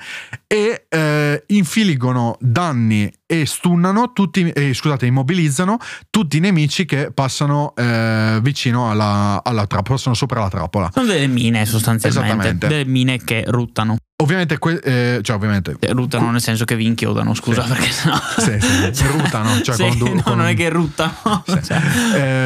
e 0.48 0.88
eh, 0.89 1.44
infliggono 1.48 2.36
danni 2.41 3.10
e 3.25 3.46
stunnano 3.46 4.13
tutti, 4.13 4.50
eh, 4.50 4.74
scusate, 4.74 5.06
immobilizzano 5.06 5.77
tutti 6.10 6.38
i 6.38 6.39
nemici 6.39 6.86
che 6.86 7.12
passano 7.13 7.74
eh, 7.75 8.39
vicino 8.41 8.89
alla, 8.89 9.41
alla 9.44 9.67
trappola, 9.67 9.96
passano 9.96 10.15
sopra 10.15 10.41
la 10.41 10.50
trappola. 10.50 10.89
Sono 10.91 11.06
delle 11.06 11.27
mine 11.27 11.65
sostanzialmente, 11.65 12.67
delle 12.67 12.86
mine 12.86 13.24
che 13.24 13.44
ruttano. 13.48 13.98
Ovviamente, 14.20 14.58
que- 14.58 14.80
eh, 14.84 15.20
cioè, 15.22 15.36
ovviamente 15.36 15.76
Eh, 15.80 15.92
Ruttano 15.92 16.32
nel 16.32 16.42
senso 16.42 16.66
che 16.66 16.76
vi 16.76 16.88
inchiodano, 16.88 17.36
scusa, 17.36 17.62
Sì. 17.62 17.68
perché 17.68 17.92
sennò... 17.92 18.16
Sì, 18.38 18.92
sì, 18.92 19.06
ruttano, 19.06 19.62
cioè 19.62 19.76
Sì, 19.92 19.98
con 20.00 20.12
no, 20.16 20.22
con- 20.24 20.38
non 20.38 20.48
è 20.48 20.56
che 20.56 20.70
ruttano. 20.70 21.44
Sì. 21.46 21.60
cioè. 21.64 21.82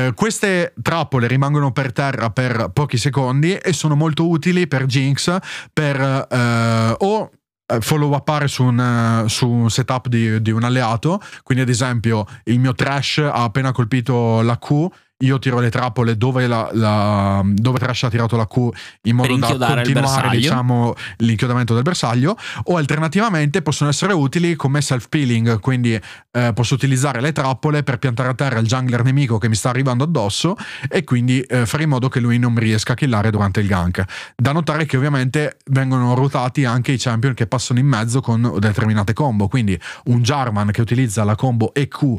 Eh, 0.07 0.13
queste 0.13 0.73
trappole 0.81 1.27
rimangono 1.27 1.71
per 1.71 1.93
terra 1.93 2.29
per 2.29 2.71
pochi 2.73 2.97
secondi 2.97 3.53
e 3.55 3.71
sono 3.71 3.95
molto 3.95 4.27
utili 4.27 4.67
per 4.67 4.85
Jinx 4.85 5.37
per 5.71 6.27
eh, 6.29 6.95
o 6.97 7.31
eh, 7.73 7.79
follow 7.79 8.13
upare 8.13 8.49
su 8.49 8.63
un, 8.65 9.23
eh, 9.25 9.29
su 9.29 9.47
un 9.47 9.69
setup 9.69 10.09
di, 10.09 10.41
di 10.41 10.51
un 10.51 10.63
alleato 10.65 11.21
quindi 11.43 11.63
ad 11.63 11.69
esempio 11.69 12.25
il 12.45 12.59
mio 12.59 12.73
trash 12.73 13.19
ha 13.19 13.43
appena 13.43 13.71
colpito 13.71 14.41
la 14.41 14.57
Q 14.59 14.87
io 15.21 15.39
tiro 15.39 15.59
le 15.59 15.69
trappole 15.69 16.17
dove, 16.17 16.47
la, 16.47 16.69
la- 16.73 17.41
dove 17.43 17.79
Trash 17.79 18.03
ha 18.03 18.09
tirato 18.09 18.37
la 18.37 18.47
Q 18.47 18.69
in 19.03 19.15
modo 19.15 19.35
da 19.37 19.47
continuare 19.47 20.37
diciamo, 20.37 20.93
l'inchiodamento 21.17 21.73
del 21.73 21.83
bersaglio 21.83 22.37
o 22.65 22.77
alternativamente 22.77 23.61
possono 23.61 23.89
essere 23.89 24.13
utili 24.13 24.55
come 24.55 24.81
self 24.81 25.07
peeling 25.09 25.59
quindi 25.59 25.99
eh, 26.31 26.51
posso 26.53 26.73
utilizzare 26.73 27.21
le 27.21 27.31
trappole 27.31 27.83
per 27.83 27.97
piantare 27.97 28.29
a 28.29 28.33
terra 28.33 28.59
il 28.59 28.67
jungler 28.67 29.03
nemico 29.03 29.37
che 29.37 29.49
mi 29.49 29.55
sta 29.55 29.69
arrivando 29.69 30.03
addosso 30.03 30.55
e 30.89 31.03
quindi 31.03 31.41
eh, 31.41 31.65
fare 31.65 31.83
in 31.83 31.89
modo 31.89 32.09
che 32.09 32.19
lui 32.19 32.37
non 32.37 32.53
mi 32.53 32.59
riesca 32.59 32.93
a 32.93 32.95
killare 32.95 33.31
durante 33.31 33.59
il 33.59 33.67
gank. 33.67 34.03
Da 34.35 34.51
notare 34.51 34.85
che 34.85 34.97
ovviamente 34.97 35.57
vengono 35.67 36.13
ruotati 36.15 36.65
anche 36.65 36.91
i 36.91 36.97
champion 36.97 37.33
che 37.33 37.47
passano 37.47 37.79
in 37.79 37.87
mezzo 37.87 38.21
con 38.21 38.55
determinate 38.59 39.13
combo, 39.13 39.47
quindi 39.47 39.79
un 40.05 40.21
Jarvan 40.21 40.71
che 40.71 40.81
utilizza 40.81 41.23
la 41.23 41.35
combo 41.35 41.73
EQ 41.73 42.17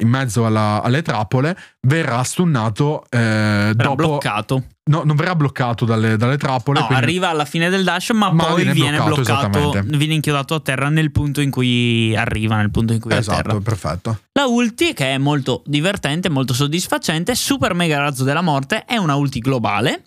in 0.00 0.08
mezzo 0.08 0.44
alla- 0.46 0.82
alle 0.82 1.02
trappole, 1.02 1.56
verrà 1.86 2.22
stunnato 2.24 3.04
eh, 3.08 3.18
Era 3.18 3.72
dopo... 3.72 3.94
bloccato. 3.94 4.64
No, 4.90 5.02
non 5.04 5.14
verrà 5.14 5.36
bloccato 5.36 5.84
dalle, 5.84 6.16
dalle 6.16 6.36
trappole. 6.36 6.80
No, 6.80 6.86
quindi- 6.86 7.04
arriva 7.04 7.28
alla 7.28 7.44
fine 7.44 7.68
del 7.68 7.84
dash, 7.84 8.10
ma, 8.10 8.32
Ma 8.32 8.44
poi 8.46 8.56
viene 8.64 8.72
viene 8.72 8.96
bloccato, 9.00 9.48
bloccato, 9.48 9.82
viene 9.96 10.14
inchiodato 10.14 10.54
a 10.54 10.60
terra 10.60 10.88
nel 10.88 11.12
punto 11.12 11.40
in 11.40 11.50
cui 11.50 12.16
arriva, 12.16 12.56
nel 12.56 12.72
punto 12.72 12.92
in 12.92 12.98
cui 13.00 13.12
è 13.12 13.16
a 13.16 13.20
terra. 13.20 13.40
Esatto, 13.40 13.60
perfetto. 13.60 14.18
La 14.32 14.46
ulti, 14.46 14.92
che 14.92 15.12
è 15.14 15.18
molto 15.18 15.62
divertente, 15.66 16.28
molto 16.28 16.54
soddisfacente, 16.54 17.36
Super 17.36 17.72
Mega 17.74 17.98
Razzo 17.98 18.24
della 18.24 18.42
Morte, 18.42 18.84
è 18.84 18.96
una 18.96 19.14
ulti 19.14 19.38
globale. 19.38 20.02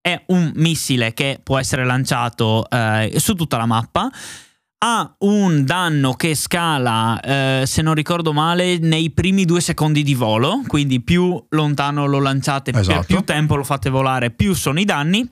È 0.00 0.22
un 0.26 0.52
missile 0.56 1.12
che 1.14 1.40
può 1.42 1.58
essere 1.58 1.84
lanciato 1.84 2.68
eh, 2.68 3.14
su 3.16 3.34
tutta 3.34 3.56
la 3.56 3.66
mappa. 3.66 4.10
Ha 4.80 5.16
un 5.18 5.64
danno 5.64 6.12
che 6.12 6.36
scala, 6.36 7.20
eh, 7.20 7.64
se 7.66 7.82
non 7.82 7.94
ricordo 7.94 8.32
male, 8.32 8.78
nei 8.78 9.10
primi 9.10 9.44
due 9.44 9.60
secondi 9.60 10.04
di 10.04 10.14
volo. 10.14 10.60
Quindi 10.68 11.00
più 11.02 11.44
lontano 11.50 12.06
lo 12.06 12.20
lanciate, 12.20 12.70
per 12.70 12.82
Esatto. 12.82 13.02
più 13.06 13.20
tempo 13.22 13.56
lo 13.56 13.64
fate 13.64 13.90
volare, 13.90 14.30
più 14.30 14.54
sono 14.54 14.78
i 14.78 14.84
danni. 14.84 15.28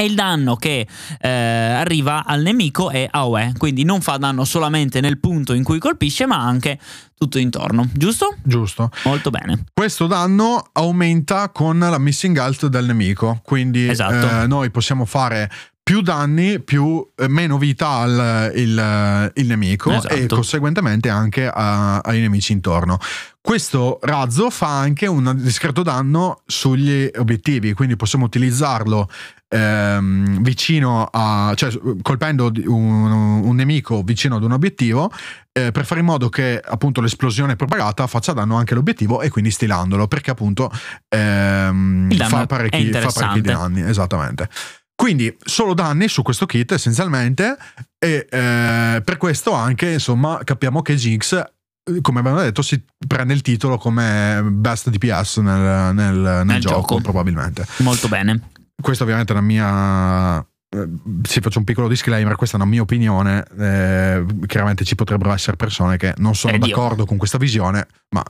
E 0.00 0.04
il 0.04 0.14
danno 0.14 0.54
che 0.54 0.86
eh, 1.20 1.28
arriva 1.28 2.24
al 2.24 2.40
nemico 2.42 2.88
è 2.90 3.08
AOE, 3.10 3.54
quindi 3.56 3.82
non 3.82 4.00
fa 4.00 4.16
danno 4.16 4.44
solamente 4.44 5.00
nel 5.00 5.18
punto 5.18 5.54
in 5.54 5.64
cui 5.64 5.80
colpisce, 5.80 6.24
ma 6.24 6.36
anche 6.38 6.78
tutto 7.16 7.38
intorno, 7.38 7.88
giusto? 7.94 8.36
Giusto. 8.44 8.90
Molto 9.04 9.30
bene. 9.30 9.64
Questo 9.74 10.06
danno 10.06 10.68
aumenta 10.72 11.48
con 11.50 11.78
la 11.80 11.98
missing 11.98 12.36
health 12.36 12.66
del 12.66 12.84
nemico, 12.86 13.40
quindi 13.42 13.88
Esatto. 13.88 14.42
eh, 14.42 14.46
noi 14.46 14.70
possiamo 14.70 15.04
fare 15.04 15.50
più 15.88 16.02
danni, 16.02 16.60
più, 16.60 17.02
eh, 17.16 17.28
meno 17.28 17.56
vita 17.56 17.88
al 17.88 18.52
il, 18.54 19.32
il 19.36 19.46
nemico 19.46 19.90
Esatto. 19.90 20.12
e 20.12 20.26
conseguentemente 20.26 21.08
anche 21.08 21.48
a- 21.50 22.00
ai 22.00 22.20
nemici 22.20 22.52
intorno. 22.52 22.98
Questo 23.40 23.98
razzo 24.02 24.50
fa 24.50 24.80
anche 24.80 25.06
un 25.06 25.32
discreto 25.38 25.82
danno 25.82 26.42
sugli 26.44 27.08
obiettivi, 27.16 27.72
quindi 27.72 27.96
possiamo 27.96 28.26
utilizzarlo 28.26 29.08
ehm, 29.48 30.42
vicino 30.42 31.08
a, 31.10 31.54
cioè 31.54 31.72
colpendo 32.02 32.52
un, 32.66 33.10
un 33.44 33.56
nemico 33.56 34.02
vicino 34.02 34.36
ad 34.36 34.42
un 34.42 34.52
obiettivo 34.52 35.10
eh, 35.52 35.72
per 35.72 35.86
fare 35.86 36.00
in 36.00 36.06
modo 36.06 36.28
che 36.28 36.60
appunto 36.62 37.00
l'esplosione 37.00 37.56
propagata 37.56 38.06
faccia 38.06 38.34
danno 38.34 38.56
anche 38.56 38.74
all'obiettivo 38.74 39.22
e 39.22 39.30
quindi 39.30 39.50
stilandolo 39.50 40.06
perché 40.06 40.32
appunto 40.32 40.70
ehm, 41.08 42.14
fa 42.14 42.44
parecchi, 42.44 42.92
fa 42.92 43.10
parecchi 43.10 43.40
danni 43.40 43.80
esattamente 43.80 44.50
quindi 44.98 45.36
solo 45.44 45.74
danni 45.74 46.08
su 46.08 46.22
questo 46.22 46.44
kit 46.44 46.72
essenzialmente 46.72 47.56
e 47.98 48.26
eh, 48.28 49.00
per 49.04 49.16
questo 49.16 49.52
anche 49.52 49.90
insomma 49.90 50.40
capiamo 50.42 50.82
che 50.82 50.96
Jinx 50.96 51.34
eh, 51.34 52.00
come 52.00 52.18
abbiamo 52.18 52.40
detto 52.40 52.62
si 52.62 52.82
prende 53.06 53.32
il 53.32 53.42
titolo 53.42 53.78
come 53.78 54.40
best 54.44 54.90
DPS 54.90 55.36
nel, 55.38 55.94
nel- 55.94 56.14
nel 56.16 56.46
Nel 56.46 56.60
gioco, 56.60 56.80
gioco. 56.80 57.00
probabilmente 57.00 57.64
Molto 57.78 58.08
bene. 58.08 58.50
questa 58.82 59.04
ovviamente 59.04 59.32
è 59.32 59.36
una 59.36 59.46
mia 59.46 60.46
eh, 60.70 60.88
si 61.22 61.40
faccio 61.40 61.58
un 61.58 61.64
piccolo 61.64 61.88
disclaimer 61.88 62.36
questa 62.36 62.56
è 62.58 62.60
una 62.60 62.68
mia 62.68 62.82
opinione 62.82 63.44
eh, 63.58 64.24
chiaramente 64.46 64.84
ci 64.84 64.94
potrebbero 64.94 65.32
essere 65.32 65.56
persone 65.56 65.96
che 65.96 66.12
non 66.18 66.34
sono 66.34 66.52
Eh, 66.54 66.58
Dio. 66.58 66.68
d'accordo 66.74 67.06
con 67.06 67.16
questa 67.16 67.38
visione 67.38 67.86
ma 68.10 68.22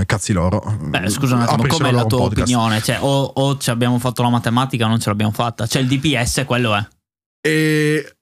eh, 0.00 0.06
cazzi 0.06 0.32
loro 0.32 0.60
Beh, 0.80 1.08
scusa 1.10 1.34
un 1.34 1.42
attimo, 1.42 1.66
com'è 1.66 1.90
la 1.92 2.04
tua 2.04 2.18
podcast. 2.20 2.40
opinione? 2.42 2.80
Cioè, 2.82 2.98
o, 3.00 3.22
o 3.24 3.58
ci 3.58 3.70
abbiamo 3.70 3.98
fatto 3.98 4.22
la 4.22 4.30
matematica 4.30 4.84
o 4.84 4.88
non 4.88 5.00
ce 5.00 5.08
l'abbiamo 5.08 5.32
fatta. 5.32 5.66
Cioè, 5.66 5.80
il 5.82 5.88
DPS 5.88 6.44
quello 6.46 6.74
è. 6.76 6.86
E 7.40 8.16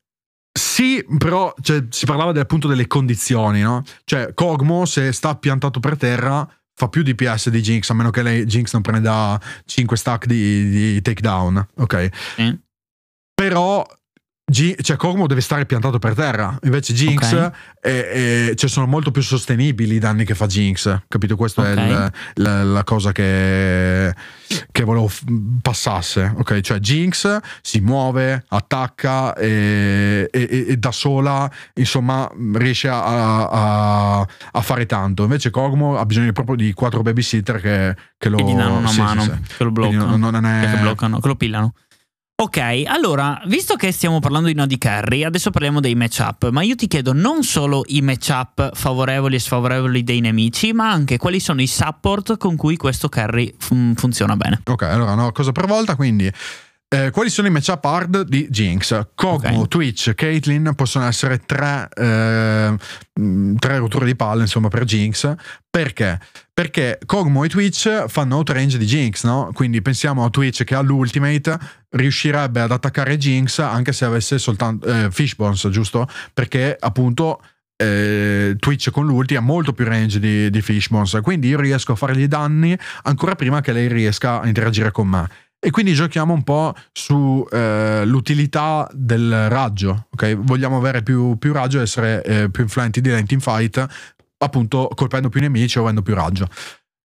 sì, 0.53 1.05
però 1.19 1.53
cioè, 1.61 1.85
si 1.91 2.07
parlava 2.07 2.31
del, 2.33 2.43
appunto 2.43 2.69
delle 2.69 2.87
condizioni, 2.87 3.61
no? 3.61 3.83
Cioè, 4.05 4.35
Kogmo 4.35 4.85
se 4.85 5.13
sta 5.13 5.35
piantato 5.37 5.81
per 5.81 5.97
terra 5.97 6.49
fa 6.75 6.89
più 6.89 7.03
DPS 7.03 7.51
di 7.51 7.61
Jinx, 7.61 7.91
a 7.91 7.95
meno 7.95 8.11
che 8.11 8.23
lei 8.23 8.45
Jinx 8.47 8.73
non 8.73 8.83
prenda 8.83 9.41
5 9.65 9.97
stack 9.97 10.27
di, 10.27 10.69
di 10.71 11.03
takedown, 11.03 11.69
ok? 11.79 12.09
Sì. 12.37 12.61
Però 13.45 13.87
Gi- 14.51 14.77
cioè 14.83 14.97
Kogmo 14.97 15.29
deve 15.29 15.41
stare 15.41 15.65
piantato 15.65 16.01
per 16.01 16.13
terra, 16.13 16.59
invece 16.65 16.93
Jinx 16.93 17.33
Ok. 17.33 17.53
è- 17.81 17.89
è- 18.49 18.55
cioè, 18.57 18.69
sono 18.69 18.87
molto 18.87 19.13
più 19.13 19.23
sostenibili 19.23 19.95
i 19.95 19.99
danni 20.01 20.25
che 20.25 20.35
fa 20.35 20.47
Jinx, 20.49 21.03
capito? 21.07 21.37
Questa 21.37 21.69
è 21.69 21.73
Ok. 21.73 21.79
il- 21.79 22.13
la, 22.43 22.65
la 22.65 22.83
cosa 22.85 23.13
che, 23.13 24.13
che 24.73 24.83
volevo 24.85 25.07
f- 25.07 25.23
passasse, 25.63 26.35
ok? 26.37 26.61
Cioè 26.63 26.79
Jinx 26.81 27.39
si 27.63 27.79
muove, 27.81 28.45
attacca 28.49 29.35
e, 29.37 30.29
e- 30.33 30.49
e- 30.51 30.65
e 30.71 30.77
da 30.79 30.91
sola, 30.91 31.49
insomma, 31.75 32.29
riesce 32.55 32.89
a, 32.89 33.49
a- 33.49 34.21
a 34.51 34.61
fare 34.63 34.85
tanto. 34.87 35.23
Invece 35.23 35.51
Kogmo 35.51 35.97
ha 35.97 36.05
bisogno 36.05 36.33
proprio 36.33 36.57
di 36.57 36.73
quattro 36.73 37.03
babysitter 37.03 37.61
che, 37.61 37.97
che 38.19 38.29
lo 38.29 38.37
Che 38.39 38.43
gli 38.43 38.55
danno 38.55 38.79
una 38.79 38.89
sì, 38.89 38.95
sì, 38.95 39.01
mano, 39.01 39.23
sì. 39.23 39.31
che 39.57 39.63
lo 39.65 39.71
bloccano. 39.71 40.17
non 40.17 40.45
è- 40.45 40.73
che 40.75 40.81
bloccano, 40.81 41.21
che 41.21 41.29
lo 41.29 41.37
pillano. 41.37 41.73
Ok, 42.41 42.85
allora, 42.87 43.43
visto 43.49 43.77
che 43.77 43.93
stiamo 43.93 44.19
parlando 44.19 44.49
di 44.49 44.55
Nodi 44.55 44.79
Carry, 44.79 45.25
adesso 45.25 45.51
parliamo 45.51 45.79
dei 45.79 45.95
matchup, 45.95 46.49
ma 46.49 46.63
io 46.63 46.75
ti 46.75 46.87
chiedo 46.87 47.13
non 47.13 47.43
solo 47.43 47.83
i 47.89 48.01
matchup 48.01 48.75
favorevoli 48.75 49.35
e 49.37 49.39
sfavorevoli 49.39 50.03
dei 50.03 50.21
nemici, 50.21 50.73
ma 50.73 50.91
anche 50.91 51.19
quali 51.19 51.39
sono 51.39 51.61
i 51.61 51.67
support 51.67 52.39
con 52.39 52.57
cui 52.57 52.79
questo 52.79 53.11
carry 53.11 53.55
fun- 53.59 53.93
funziona 53.95 54.37
bene. 54.37 54.63
Ok, 54.65 54.85
allora 54.85 55.13
una 55.13 55.31
cosa 55.33 55.53
per 55.53 55.67
volta, 55.67 55.97
quindi 55.97 56.33
eh, 56.89 57.11
quali 57.11 57.29
sono 57.29 57.47
i 57.47 57.51
matchup 57.51 57.85
hard 57.85 58.23
di 58.23 58.49
Jinx? 58.49 59.09
Kogmo, 59.15 59.61
Ok. 59.61 59.69
Twitch, 59.69 60.15
Caitlyn 60.15 60.73
possono 60.75 61.05
essere 61.07 61.43
tre, 61.45 61.89
eh, 61.95 62.75
mh, 63.21 63.57
tre 63.57 63.77
rotture 63.77 64.07
di 64.07 64.17
palle 64.17 64.41
insomma 64.41 64.69
per 64.69 64.85
Jinx. 64.85 65.35
Perché? 65.69 66.19
Perché 66.61 66.99
Kogmo 67.07 67.43
e 67.43 67.49
Twitch 67.49 68.05
fanno 68.09 68.37
outrange 68.37 68.77
di 68.77 68.85
Jinx, 68.85 69.25
no? 69.25 69.51
Quindi 69.55 69.81
pensiamo 69.81 70.27
a 70.27 70.29
Twitch 70.29 70.63
che 70.65 70.75
ha 70.75 70.83
l'ultimate, 70.83 71.59
riuscirebbe 71.89 72.61
ad 72.61 72.71
attaccare 72.71 73.17
Jinx 73.17 73.61
anche 73.61 73.95
se 73.95 74.05
avesse 74.05 74.37
soltanto 74.37 74.87
eh, 74.87 75.11
Fishbones, 75.11 75.67
giusto? 75.71 76.07
Perché 76.35 76.77
appunto 76.79 77.41
eh, 77.79 78.57
Twitch 78.59 78.91
con 78.91 79.07
l'ulti 79.07 79.37
ha 79.37 79.41
molto 79.41 79.73
più 79.73 79.87
range 79.87 80.21
di, 80.21 80.51
di 80.51 80.61
Fishbones, 80.61 81.19
quindi 81.23 81.49
io 81.49 81.59
riesco 81.59 81.93
a 81.93 81.97
fargli 81.97 82.27
danni 82.27 82.77
ancora 83.05 83.35
prima 83.35 83.63
che 83.63 83.73
lei 83.73 83.89
riesca 83.89 84.43
a 84.43 84.47
interagire 84.47 84.91
con 84.91 85.09
me. 85.09 85.27
E 85.59 85.71
quindi 85.71 85.95
giochiamo 85.95 86.35
un 86.35 86.43
po' 86.43 86.75
sull'utilità 86.93 88.87
del 88.93 89.49
raggio, 89.49 90.09
ok? 90.11 90.37
Vogliamo 90.37 90.77
avere 90.77 91.03
più, 91.03 91.39
più 91.39 91.55
raggio 91.55 91.79
e 91.79 91.83
essere 91.83 92.23
eh, 92.23 92.51
più 92.51 92.65
influenti 92.65 93.01
di 93.01 93.11
in 93.29 93.41
fight, 93.41 93.87
appunto 94.43 94.91
colpendo 94.95 95.29
più 95.29 95.41
nemici 95.41 95.79
o 95.79 95.83
avendo 95.83 96.03
più 96.03 96.15
raggio. 96.15 96.49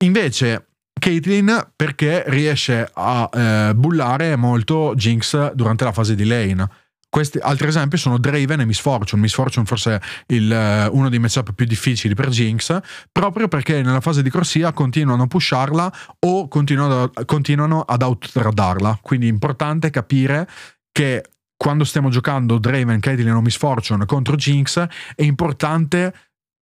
Invece 0.03 0.67
Caitlyn 0.97 1.71
perché 1.75 2.23
riesce 2.27 2.89
a 2.93 3.29
eh, 3.31 3.73
bullare 3.75 4.35
molto 4.35 4.93
Jinx 4.95 5.53
durante 5.53 5.83
la 5.83 5.91
fase 5.91 6.15
di 6.15 6.25
lane. 6.25 6.67
Questi 7.09 7.37
altri 7.37 7.67
esempi 7.67 7.95
sono 7.97 8.17
Draven 8.17 8.59
e 8.59 8.65
Miss 8.65 8.79
Fortune. 8.79 9.21
Miss 9.21 9.33
Fortune 9.33 9.65
forse 9.65 9.95
è 9.95 10.33
il, 10.33 10.51
eh, 10.51 10.87
uno 10.87 11.09
dei 11.09 11.19
matchup 11.19 11.53
più 11.53 11.65
difficili 11.65 12.13
per 12.13 12.29
Jinx, 12.29 12.77
proprio 13.11 13.47
perché 13.47 13.81
nella 13.81 14.01
fase 14.01 14.21
di 14.21 14.29
corsia 14.29 14.73
continuano 14.73 15.23
a 15.23 15.27
pusharla 15.27 15.93
o 16.19 16.47
continuano, 16.47 17.11
continuano 17.25 17.81
ad 17.81 18.01
outtradarla. 18.01 18.99
Quindi 19.01 19.27
è 19.27 19.29
importante 19.29 19.89
capire 19.89 20.47
che 20.91 21.23
quando 21.55 21.85
stiamo 21.85 22.09
giocando 22.09 22.59
Draven, 22.59 22.99
Caitlyn 22.99 23.33
o 23.33 23.41
Miss 23.41 23.57
Fortune 23.57 24.05
contro 24.05 24.35
Jinx 24.35 24.85
è 25.15 25.23
importante 25.23 26.13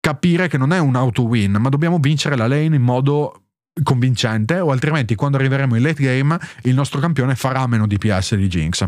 capire 0.03 0.49
che 0.49 0.59
non 0.59 0.73
è 0.73 0.81
un 0.81 0.97
auto 0.97 1.23
win, 1.23 1.53
ma 1.61 1.69
dobbiamo 1.69 1.99
vincere 1.99 2.37
la 2.37 2.49
lane 2.49 2.75
in 2.75 2.83
modo 2.83 3.45
convincente 3.85 4.59
o 4.59 4.73
altrimenti 4.73 5.15
quando 5.15 5.39
arriveremo 5.39 5.77
in 5.77 5.83
late 5.83 6.03
game 6.03 6.39
il 6.63 6.75
nostro 6.75 7.01
campione 7.01 7.37
farà 7.37 7.67
meno 7.67 7.87
DPS 7.87 8.35
di 8.35 8.49
Jinx 8.49 8.87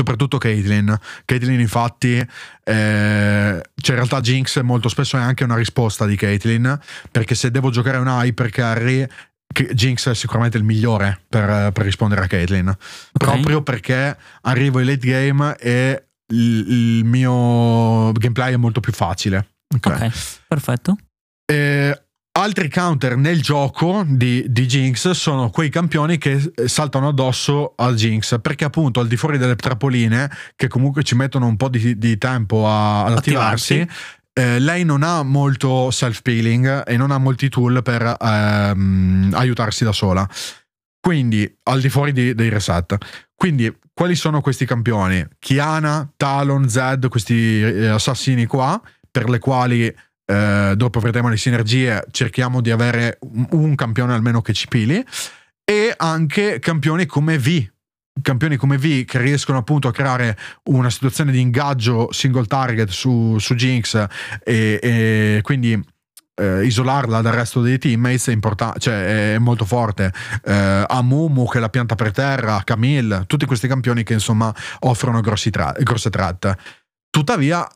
soprattutto 0.00 0.38
Caitlyn. 0.38 0.98
Caitlyn, 1.26 1.60
infatti, 1.60 2.16
eh, 2.16 2.24
cioè 2.64 3.90
in 3.90 3.94
realtà 3.94 4.20
Jinx 4.22 4.58
molto 4.62 4.88
spesso 4.88 5.18
è 5.18 5.20
anche 5.20 5.44
una 5.44 5.56
risposta 5.56 6.06
di 6.06 6.16
Caitlyn, 6.16 6.78
perché 7.10 7.34
se 7.34 7.50
devo 7.50 7.68
giocare 7.68 7.98
un 7.98 8.06
hyper 8.06 8.48
carry, 8.48 9.06
Jinx 9.72 10.08
è 10.08 10.14
sicuramente 10.14 10.56
il 10.56 10.64
migliore 10.64 11.20
per, 11.28 11.70
per 11.72 11.84
rispondere 11.84 12.22
a 12.22 12.26
Caitlyn. 12.26 12.74
Proprio 13.12 13.62
perché 13.62 14.16
arrivo 14.42 14.78
in 14.78 14.86
late 14.86 15.06
game 15.06 15.56
e 15.58 16.04
il, 16.28 16.98
il 16.98 17.04
mio 17.04 18.10
gameplay 18.12 18.54
è 18.54 18.56
molto 18.56 18.80
più 18.80 18.92
facile. 18.92 19.48
Ok. 19.74 19.86
Ok, 19.86 20.10
perfetto. 20.48 20.96
Eh, 21.50 22.02
altri 22.32 22.68
counter 22.70 23.16
nel 23.16 23.42
gioco 23.42 24.04
di, 24.06 24.44
di 24.48 24.66
Jinx 24.66 25.10
sono 25.10 25.50
quei 25.50 25.68
campioni 25.68 26.16
che 26.18 26.52
eh, 26.54 26.68
saltano 26.68 27.08
addosso 27.08 27.74
al 27.76 27.94
Jinx 27.96 28.40
perché 28.40 28.64
appunto 28.64 29.00
al 29.00 29.08
di 29.08 29.16
fuori 29.16 29.36
delle 29.38 29.56
trappoline 29.56 30.30
che 30.56 30.68
comunque 30.68 31.02
ci 31.02 31.14
mettono 31.14 31.46
un 31.46 31.56
po' 31.56 31.68
di, 31.68 31.98
di 31.98 32.18
tempo 32.18 32.68
a- 32.68 33.04
ad 33.04 33.16
attivarsi, 33.18 33.86
eh, 34.32 34.58
lei 34.60 34.84
non 34.84 35.02
ha 35.02 35.22
molto 35.24 35.90
self-peeling 35.90 36.84
e 36.86 36.96
non 36.96 37.10
ha 37.10 37.18
molti 37.18 37.48
tool 37.48 37.82
per 37.82 38.16
ehm, 38.18 39.32
aiutarsi 39.34 39.82
da 39.84 39.92
sola 39.92 40.28
quindi 41.00 41.52
al 41.64 41.80
di 41.80 41.88
fuori 41.88 42.12
di- 42.12 42.34
dei 42.34 42.48
reset 42.48 42.96
quindi 43.34 43.74
quali 43.92 44.14
sono 44.14 44.40
questi 44.40 44.64
campioni? 44.66 45.26
Kiana, 45.38 46.10
Talon, 46.16 46.68
Zed 46.68 47.08
questi 47.08 47.60
eh, 47.60 47.86
assassini 47.88 48.46
qua 48.46 48.80
per 49.10 49.28
le 49.28 49.38
quali 49.38 49.94
eh, 50.30 50.74
dopo 50.76 51.00
vedremo 51.00 51.28
le 51.28 51.36
sinergie, 51.36 52.04
cerchiamo 52.10 52.60
di 52.60 52.70
avere 52.70 53.18
un, 53.50 53.74
campione 53.74 54.14
almeno 54.14 54.40
che 54.42 54.52
ci 54.52 54.68
pili 54.68 55.04
e 55.64 55.92
anche 55.96 56.58
campioni 56.60 57.06
come 57.06 57.38
V, 57.38 57.68
campioni 58.22 58.56
come 58.56 58.78
V 58.78 59.04
che 59.04 59.18
riescono 59.18 59.58
appunto 59.58 59.88
a 59.88 59.92
creare 59.92 60.38
una 60.64 60.90
situazione 60.90 61.32
di 61.32 61.40
ingaggio 61.40 62.12
single 62.12 62.46
target 62.46 62.90
su, 62.90 63.38
su 63.38 63.54
Jinx 63.54 64.06
e, 64.44 64.78
e 64.80 65.40
quindi 65.42 65.82
eh, 66.40 66.64
isolarla 66.64 67.20
dal 67.20 67.34
resto 67.34 67.60
dei 67.60 67.78
teammates 67.78 68.28
è, 68.28 68.32
import- 68.32 68.78
cioè, 68.78 69.34
è 69.34 69.38
molto 69.38 69.64
forte. 69.64 70.12
Eh, 70.44 70.84
Amumu 70.86 71.46
che 71.48 71.60
la 71.60 71.68
pianta 71.68 71.94
per 71.94 72.12
terra, 72.12 72.62
Camille, 72.64 73.24
tutti 73.26 73.44
questi 73.46 73.68
campioni 73.68 74.02
che 74.02 74.14
insomma 74.14 74.54
offrono 74.80 75.20
tra- 75.20 75.74
grosse 75.78 76.10
tratte. 76.10 76.56
Tuttavia, 77.10 77.68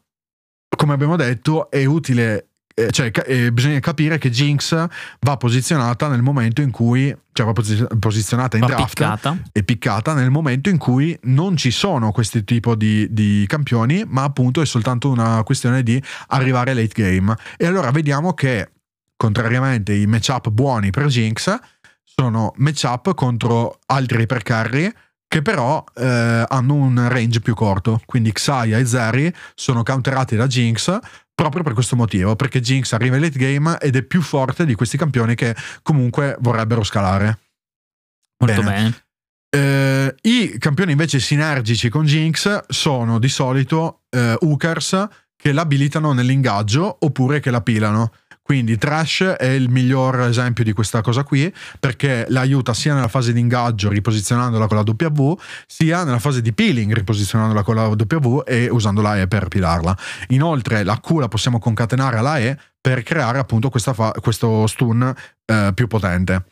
come 0.76 0.92
abbiamo 0.92 1.16
detto, 1.16 1.70
è 1.70 1.84
utile 1.84 2.48
eh, 2.76 2.90
cioè, 2.90 3.12
eh, 3.26 3.52
bisogna 3.52 3.78
capire 3.78 4.18
che 4.18 4.30
Jinx 4.30 4.86
va 5.20 5.36
posizionata 5.36 6.08
nel 6.08 6.22
momento 6.22 6.60
in 6.60 6.72
cui, 6.72 7.16
cioè 7.32 7.46
va 7.46 7.52
posizionata 7.52 8.56
in 8.56 8.62
va 8.62 8.68
draft 8.68 8.94
piccata. 8.94 9.38
e 9.52 9.62
piccata 9.62 10.12
nel 10.12 10.30
momento 10.30 10.70
in 10.70 10.78
cui 10.78 11.16
non 11.22 11.56
ci 11.56 11.70
sono 11.70 12.10
questi 12.10 12.42
tipi 12.42 12.76
di, 12.76 13.06
di, 13.12 13.44
campioni, 13.46 14.04
ma 14.08 14.24
appunto 14.24 14.60
è 14.60 14.66
soltanto 14.66 15.08
una 15.08 15.40
questione 15.44 15.84
di 15.84 16.02
arrivare 16.28 16.74
late 16.74 16.92
game. 17.00 17.36
E 17.56 17.64
allora 17.64 17.92
vediamo 17.92 18.34
che, 18.34 18.70
contrariamente 19.16 19.92
ai 19.92 20.06
matchup 20.06 20.50
buoni 20.50 20.90
per 20.90 21.06
Jinx, 21.06 21.56
sono 22.02 22.52
matchup 22.56 23.14
contro 23.14 23.78
altri 23.86 24.22
hypercarry 24.22 24.92
che 25.34 25.42
però 25.42 25.82
eh, 25.96 26.44
hanno 26.46 26.74
un 26.74 27.08
range 27.08 27.40
più 27.40 27.54
corto. 27.54 28.00
Quindi 28.06 28.30
Xayah 28.30 28.78
e 28.78 28.86
Zeri 28.86 29.34
sono 29.56 29.82
counterati 29.82 30.36
da 30.36 30.46
Jinx 30.46 30.96
proprio 31.34 31.64
per 31.64 31.72
questo 31.72 31.96
motivo, 31.96 32.36
perché 32.36 32.60
Jinx 32.60 32.92
arriva 32.92 33.16
in 33.16 33.22
late 33.22 33.36
game 33.36 33.76
ed 33.80 33.96
è 33.96 34.04
più 34.04 34.22
forte 34.22 34.64
di 34.64 34.76
questi 34.76 34.96
campioni 34.96 35.34
che 35.34 35.56
comunque 35.82 36.36
vorrebbero 36.38 36.84
scalare. 36.84 37.40
Molto 38.44 38.62
bene. 38.62 38.94
bene. 39.50 40.14
Eh, 40.14 40.14
I 40.22 40.58
campioni 40.58 40.92
invece 40.92 41.18
sinergici 41.18 41.88
con 41.88 42.04
Jinx 42.04 42.66
sono 42.68 43.18
di 43.18 43.28
solito 43.28 44.02
eh, 44.10 44.36
Hookers 44.38 45.08
che 45.34 45.52
l'abilitano 45.52 46.12
nell'ingaggio 46.12 46.96
oppure 47.00 47.40
che 47.40 47.50
la 47.50 47.60
pilano. 47.60 48.12
Quindi 48.44 48.76
Trash 48.76 49.22
è 49.38 49.46
il 49.46 49.70
miglior 49.70 50.20
esempio 50.20 50.64
di 50.64 50.72
questa 50.72 51.00
cosa 51.00 51.24
qui 51.24 51.50
perché 51.80 52.26
l'aiuta 52.28 52.74
sia 52.74 52.92
nella 52.92 53.08
fase 53.08 53.32
di 53.32 53.40
ingaggio 53.40 53.88
riposizionandola 53.88 54.66
con 54.66 54.76
la 54.76 54.82
W, 54.82 55.34
sia 55.66 56.04
nella 56.04 56.18
fase 56.18 56.42
di 56.42 56.52
peeling 56.52 56.92
riposizionandola 56.92 57.62
con 57.62 57.74
la 57.74 57.86
W 57.86 58.42
e 58.44 58.68
usando 58.68 59.00
la 59.00 59.18
E 59.18 59.28
per 59.28 59.48
pilarla. 59.48 59.96
Inoltre 60.28 60.84
la 60.84 61.00
Q 61.00 61.12
la 61.20 61.28
possiamo 61.28 61.58
concatenare 61.58 62.18
alla 62.18 62.38
E 62.38 62.58
per 62.78 63.02
creare 63.02 63.38
appunto 63.38 63.70
fa- 63.70 64.12
questo 64.20 64.66
stun 64.66 65.14
eh, 65.46 65.70
più 65.72 65.86
potente. 65.86 66.44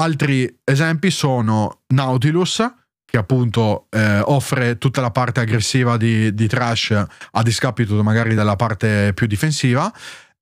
Altri 0.00 0.60
esempi 0.64 1.10
sono 1.10 1.82
Nautilus, 1.88 2.66
che 3.04 3.18
appunto 3.18 3.86
eh, 3.90 4.20
offre 4.20 4.78
tutta 4.78 5.02
la 5.02 5.10
parte 5.10 5.40
aggressiva 5.40 5.98
di, 5.98 6.34
di 6.34 6.48
Trash 6.48 7.04
a 7.30 7.42
discapito 7.42 8.02
magari 8.02 8.34
della 8.34 8.56
parte 8.56 9.12
più 9.14 9.26
difensiva. 9.26 9.92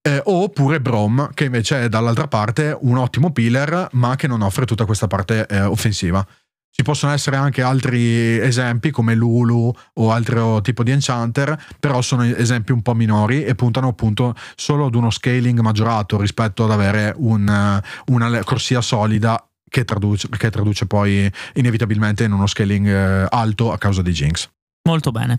Eh, 0.04 0.20
oppure 0.24 0.80
Brom, 0.80 1.30
che 1.32 1.44
invece 1.44 1.84
è 1.84 1.88
dall'altra 1.88 2.26
parte 2.26 2.76
un 2.80 2.96
ottimo 2.96 3.30
pillar, 3.30 3.88
ma 3.92 4.16
che 4.16 4.26
non 4.26 4.42
offre 4.42 4.66
tutta 4.66 4.84
questa 4.84 5.06
parte 5.06 5.46
eh, 5.46 5.62
offensiva. 5.62 6.26
Ci 6.74 6.82
possono 6.82 7.12
essere 7.12 7.36
anche 7.36 7.62
altri 7.62 8.38
esempi 8.38 8.90
come 8.90 9.14
Lulu 9.14 9.70
o 9.92 10.10
altro 10.10 10.60
tipo 10.62 10.82
di 10.82 10.90
enchanter, 10.90 11.62
però 11.78 12.00
sono 12.00 12.24
esempi 12.24 12.72
un 12.72 12.80
po' 12.80 12.94
minori 12.94 13.44
e 13.44 13.54
puntano 13.54 13.88
appunto 13.88 14.34
solo 14.56 14.86
ad 14.86 14.94
uno 14.94 15.10
scaling 15.10 15.60
maggiorato 15.60 16.18
rispetto 16.18 16.64
ad 16.64 16.70
avere 16.70 17.12
un, 17.18 17.80
una 18.06 18.44
corsia 18.44 18.80
solida 18.80 19.46
che 19.68 19.84
traduce, 19.84 20.28
che 20.30 20.50
traduce, 20.50 20.86
poi 20.86 21.30
inevitabilmente 21.54 22.24
in 22.24 22.32
uno 22.32 22.46
scaling 22.46 22.86
eh, 22.86 23.26
alto 23.28 23.70
a 23.70 23.78
causa 23.78 24.02
di 24.02 24.10
Jinx. 24.10 24.48
Molto 24.88 25.12
bene. 25.12 25.38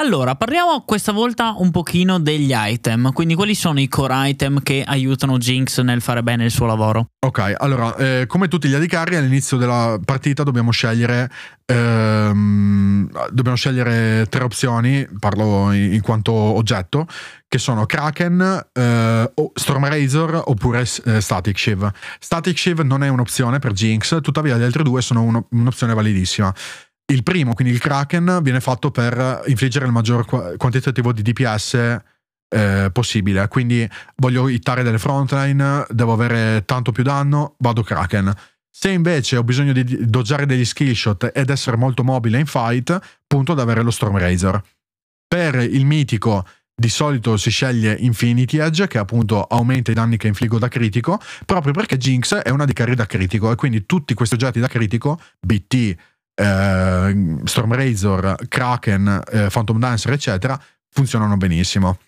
Allora, 0.00 0.34
parliamo 0.34 0.82
questa 0.86 1.12
volta 1.12 1.54
un 1.58 1.70
pochino 1.70 2.18
degli 2.18 2.52
item, 2.52 3.12
quindi 3.12 3.34
quali 3.34 3.54
sono 3.54 3.78
i 3.78 3.88
core 3.88 4.30
item 4.30 4.60
che 4.62 4.82
aiutano 4.84 5.36
Jinx 5.36 5.80
nel 5.80 6.00
fare 6.00 6.22
bene 6.22 6.44
il 6.46 6.50
suo 6.50 6.66
lavoro? 6.66 7.10
Ok, 7.24 7.54
allora, 7.56 7.94
eh, 7.96 8.24
come 8.26 8.48
tutti 8.48 8.68
gli 8.68 8.74
AD 8.74 9.14
all'inizio 9.14 9.58
della 9.58 10.00
partita 10.02 10.42
dobbiamo 10.42 10.70
scegliere, 10.72 11.30
ehm, 11.66 13.08
dobbiamo 13.30 13.56
scegliere 13.56 14.26
tre 14.28 14.42
opzioni, 14.42 15.06
parlo 15.20 15.70
in, 15.72 15.92
in 15.92 16.00
quanto 16.00 16.32
oggetto, 16.32 17.06
che 17.46 17.58
sono 17.58 17.84
Kraken, 17.84 18.68
eh, 18.72 19.32
Storm 19.54 19.86
Razor 19.86 20.42
oppure 20.46 20.80
eh, 20.80 21.20
Static 21.20 21.58
Shiv. 21.58 21.88
Static 22.18 22.58
Shiv 22.58 22.80
non 22.80 23.04
è 23.04 23.08
un'opzione 23.08 23.58
per 23.58 23.72
Jinx, 23.72 24.20
tuttavia 24.22 24.56
le 24.56 24.64
altre 24.64 24.82
due 24.82 25.02
sono 25.02 25.22
uno, 25.22 25.46
un'opzione 25.50 25.94
validissima. 25.94 26.52
Il 27.06 27.22
primo, 27.22 27.54
quindi 27.54 27.72
il 27.74 27.80
Kraken, 27.80 28.40
viene 28.42 28.60
fatto 28.60 28.90
per 28.90 29.42
infliggere 29.46 29.86
il 29.86 29.92
maggior 29.92 30.24
quantitativo 30.56 31.12
di 31.12 31.22
DPS 31.22 32.00
eh, 32.52 32.90
possibile. 32.92 33.48
Quindi 33.48 33.88
voglio 34.16 34.48
hittare 34.48 34.82
delle 34.82 34.98
frontline, 34.98 35.86
devo 35.90 36.12
avere 36.12 36.64
tanto 36.64 36.92
più 36.92 37.02
danno, 37.02 37.56
vado 37.58 37.82
Kraken. 37.82 38.32
Se 38.70 38.90
invece 38.90 39.36
ho 39.36 39.44
bisogno 39.44 39.72
di 39.72 40.06
doggiare 40.06 40.46
degli 40.46 40.64
skillshot 40.64 41.32
ed 41.34 41.50
essere 41.50 41.76
molto 41.76 42.04
mobile 42.04 42.38
in 42.38 42.46
fight, 42.46 42.98
punto 43.26 43.52
ad 43.52 43.60
avere 43.60 43.82
lo 43.82 43.90
Storm 43.90 44.18
Razor. 44.18 44.62
Per 45.26 45.56
il 45.56 45.84
mitico 45.84 46.46
di 46.74 46.88
solito 46.88 47.36
si 47.36 47.50
sceglie 47.50 47.94
Infinity 47.98 48.58
Edge 48.58 48.86
che 48.86 48.98
appunto 48.98 49.44
aumenta 49.44 49.90
i 49.90 49.94
danni 49.94 50.16
che 50.16 50.26
infliggo 50.26 50.58
da 50.58 50.68
critico 50.68 51.20
proprio 51.44 51.72
perché 51.72 51.98
Jinx 51.98 52.34
è 52.34 52.48
una 52.48 52.64
di 52.64 52.72
carry 52.72 52.94
da 52.94 53.06
critico 53.06 53.52
e 53.52 53.56
quindi 53.56 53.84
tutti 53.84 54.14
questi 54.14 54.34
oggetti 54.34 54.58
da 54.58 54.68
critico 54.68 55.20
BT, 55.38 55.94
eh, 56.42 57.38
Storm 57.44 57.74
Razor, 57.74 58.36
Kraken, 58.48 59.22
eh, 59.30 59.48
Phantom 59.50 59.78
Dancer, 59.78 60.12
eccetera, 60.12 60.60
funzionano 60.90 61.36
benissimo. 61.36 61.98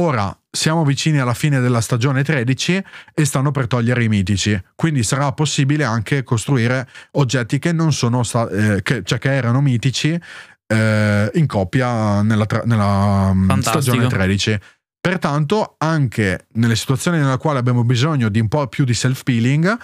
Ora 0.00 0.36
siamo 0.50 0.84
vicini 0.84 1.18
alla 1.18 1.34
fine 1.34 1.60
della 1.60 1.80
stagione 1.80 2.22
13 2.22 2.84
e 3.14 3.24
stanno 3.24 3.50
per 3.50 3.66
togliere 3.66 4.04
i 4.04 4.08
mitici, 4.08 4.60
quindi 4.76 5.02
sarà 5.02 5.32
possibile 5.32 5.84
anche 5.84 6.22
costruire 6.22 6.88
oggetti 7.12 7.58
che 7.58 7.72
non 7.72 7.92
sono 7.92 8.22
sta- 8.22 8.48
eh, 8.48 8.82
che, 8.82 9.02
cioè 9.04 9.18
che 9.18 9.32
erano 9.32 9.60
mitici 9.60 10.18
eh, 10.66 11.30
in 11.34 11.46
coppia 11.46 12.22
nella, 12.22 12.46
tra- 12.46 12.62
nella 12.64 13.32
mm, 13.34 13.58
stagione 13.58 14.06
13. 14.06 14.58
Pertanto, 15.00 15.76
anche 15.78 16.46
nelle 16.54 16.76
situazioni 16.76 17.18
nella 17.18 17.38
quale 17.38 17.58
abbiamo 17.58 17.82
bisogno 17.82 18.28
di 18.28 18.40
un 18.40 18.48
po' 18.48 18.66
più 18.66 18.84
di 18.84 18.94
self-peeling, 18.94 19.76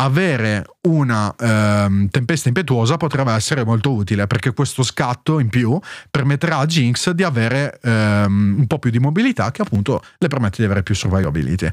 avere 0.00 0.64
una 0.88 1.34
ehm, 1.36 2.08
tempesta 2.08 2.48
impetuosa 2.48 2.96
potrebbe 2.96 3.32
essere 3.32 3.64
molto 3.64 3.92
utile 3.92 4.26
perché 4.26 4.52
questo 4.52 4.82
scatto 4.82 5.38
in 5.38 5.48
più 5.48 5.78
permetterà 6.10 6.56
a 6.56 6.66
Jinx 6.66 7.10
di 7.10 7.22
avere 7.22 7.78
ehm, 7.82 8.56
un 8.58 8.66
po' 8.66 8.78
più 8.78 8.90
di 8.90 8.98
mobilità 8.98 9.50
che 9.50 9.62
appunto 9.62 10.02
le 10.18 10.28
permette 10.28 10.56
di 10.58 10.64
avere 10.64 10.82
più 10.82 10.94
survivability. 10.94 11.68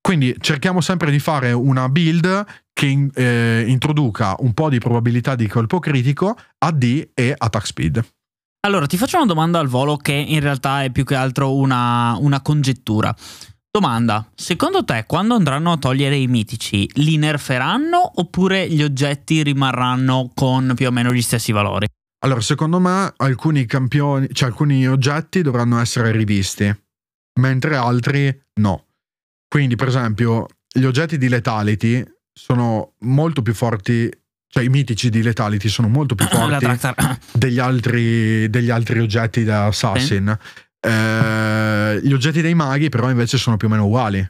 Quindi 0.00 0.34
cerchiamo 0.40 0.80
sempre 0.80 1.10
di 1.10 1.18
fare 1.18 1.52
una 1.52 1.88
build 1.88 2.44
che 2.72 3.08
eh, 3.12 3.64
introduca 3.66 4.34
un 4.38 4.54
po' 4.54 4.70
di 4.70 4.78
probabilità 4.78 5.34
di 5.34 5.46
colpo 5.46 5.78
critico, 5.78 6.36
AD 6.58 7.10
e 7.12 7.34
attack 7.36 7.66
speed. 7.66 8.04
Allora, 8.62 8.86
ti 8.86 8.96
faccio 8.96 9.16
una 9.16 9.26
domanda 9.26 9.58
al 9.58 9.68
volo 9.68 9.96
che 9.96 10.12
in 10.12 10.40
realtà 10.40 10.84
è 10.84 10.90
più 10.90 11.04
che 11.04 11.14
altro 11.14 11.54
una, 11.54 12.16
una 12.18 12.40
congettura. 12.40 13.14
Domanda, 13.72 14.28
secondo 14.34 14.82
te 14.82 15.04
quando 15.06 15.36
andranno 15.36 15.70
a 15.70 15.76
togliere 15.76 16.16
i 16.16 16.26
mitici 16.26 16.90
li 16.94 17.16
nerferanno 17.18 18.20
oppure 18.20 18.68
gli 18.68 18.82
oggetti 18.82 19.44
rimarranno 19.44 20.32
con 20.34 20.72
più 20.74 20.88
o 20.88 20.90
meno 20.90 21.12
gli 21.12 21.22
stessi 21.22 21.52
valori? 21.52 21.86
Allora, 22.24 22.40
secondo 22.40 22.80
me 22.80 23.12
alcuni 23.18 23.66
campioni, 23.66 24.26
cioè 24.32 24.48
alcuni 24.48 24.88
oggetti 24.88 25.42
dovranno 25.42 25.78
essere 25.78 26.10
rivisti, 26.10 26.68
mentre 27.38 27.76
altri 27.76 28.42
no. 28.60 28.86
Quindi, 29.48 29.76
per 29.76 29.86
esempio, 29.86 30.48
gli 30.68 30.84
oggetti 30.84 31.16
di 31.16 31.28
Letality 31.28 32.04
sono 32.32 32.94
molto 33.02 33.40
più 33.40 33.54
forti, 33.54 34.10
cioè 34.48 34.64
i 34.64 34.68
mitici 34.68 35.10
di 35.10 35.22
Letality 35.22 35.68
sono 35.68 35.86
molto 35.86 36.16
più 36.16 36.26
forti 36.28 36.66
degli 37.34 37.60
altri, 37.60 38.50
degli 38.50 38.70
altri 38.70 38.98
oggetti 38.98 39.44
da 39.44 39.66
Assassin. 39.66 40.36
Sì 40.36 40.68
eh, 40.80 42.00
gli 42.02 42.12
oggetti 42.12 42.40
dei 42.40 42.54
maghi, 42.54 42.88
però, 42.88 43.10
invece 43.10 43.38
sono 43.38 43.56
più 43.56 43.68
o 43.68 43.70
meno 43.70 43.84
uguali. 43.84 44.28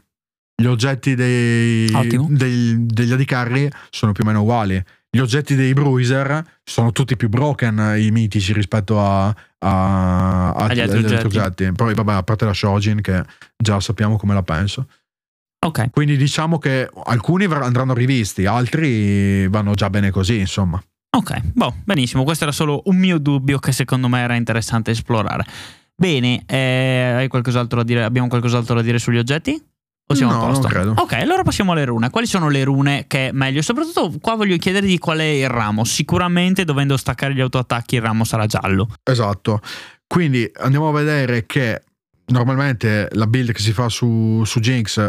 Gli 0.60 0.66
oggetti 0.66 1.14
dei, 1.14 1.88
dei, 2.28 2.86
degli 2.86 3.12
Adicarri 3.12 3.70
sono 3.88 4.12
più 4.12 4.24
o 4.24 4.26
meno 4.26 4.42
uguali. 4.42 4.82
Gli 5.12 5.18
oggetti 5.18 5.56
dei 5.56 5.72
Bruiser 5.72 6.60
sono 6.62 6.92
tutti 6.92 7.16
più 7.16 7.28
broken, 7.28 7.96
i 7.98 8.10
mitici, 8.10 8.52
rispetto 8.52 9.00
a, 9.00 9.26
a, 9.26 9.34
a 9.58 10.52
agli 10.52 10.80
altri, 10.80 10.98
oggetti. 10.98 11.26
oggetti. 11.26 11.72
Poi, 11.72 11.94
vabbè, 11.94 12.12
a 12.12 12.22
parte 12.22 12.44
la 12.44 12.52
Shojin, 12.52 13.00
che 13.00 13.24
già 13.56 13.80
sappiamo 13.80 14.16
come 14.16 14.34
la 14.34 14.42
penso. 14.42 14.86
Ok. 15.66 15.90
Quindi 15.90 16.16
diciamo 16.16 16.58
che 16.58 16.88
alcuni 17.04 17.44
andranno 17.44 17.92
rivisti, 17.92 18.46
altri 18.46 19.48
vanno 19.48 19.74
già 19.74 19.90
bene 19.90 20.10
così, 20.10 20.38
insomma. 20.38 20.82
Ok, 21.16 21.40
boh, 21.54 21.74
benissimo. 21.84 22.22
Questo 22.22 22.44
era 22.44 22.52
solo 22.52 22.82
un 22.84 22.96
mio 22.96 23.18
dubbio 23.18 23.58
che 23.58 23.72
secondo 23.72 24.08
me 24.08 24.20
era 24.20 24.36
interessante 24.36 24.92
esplorare. 24.92 25.44
Bene, 26.00 26.44
eh, 26.46 27.12
hai 27.14 27.28
qualcos'altro 27.28 27.76
da 27.76 27.84
dire? 27.84 28.02
Abbiamo 28.04 28.26
qualcos'altro 28.28 28.74
da 28.74 28.80
dire 28.80 28.98
sugli 28.98 29.18
oggetti? 29.18 29.62
O 30.06 30.14
siamo 30.14 30.32
No, 30.32 30.44
a 30.44 30.46
posto? 30.46 30.94
Ok, 30.96 31.12
allora 31.12 31.42
passiamo 31.42 31.72
alle 31.72 31.84
rune. 31.84 32.08
Quali 32.08 32.26
sono 32.26 32.48
le 32.48 32.64
rune 32.64 33.04
che 33.06 33.28
è 33.28 33.32
meglio? 33.32 33.60
Soprattutto 33.60 34.14
qua 34.18 34.34
voglio 34.34 34.56
chiedere 34.56 34.86
di 34.86 34.96
qual 34.98 35.18
è 35.18 35.24
il 35.24 35.50
ramo. 35.50 35.84
Sicuramente 35.84 36.64
dovendo 36.64 36.96
staccare 36.96 37.34
gli 37.34 37.42
autoattacchi 37.42 37.96
il 37.96 38.00
ramo 38.00 38.24
sarà 38.24 38.46
giallo. 38.46 38.88
Esatto. 39.02 39.60
Quindi 40.06 40.50
andiamo 40.60 40.88
a 40.88 40.92
vedere 40.92 41.44
che 41.44 41.82
normalmente 42.28 43.08
la 43.12 43.26
build 43.26 43.52
che 43.52 43.60
si 43.60 43.72
fa 43.72 43.90
su, 43.90 44.42
su 44.46 44.58
Jinx 44.58 45.06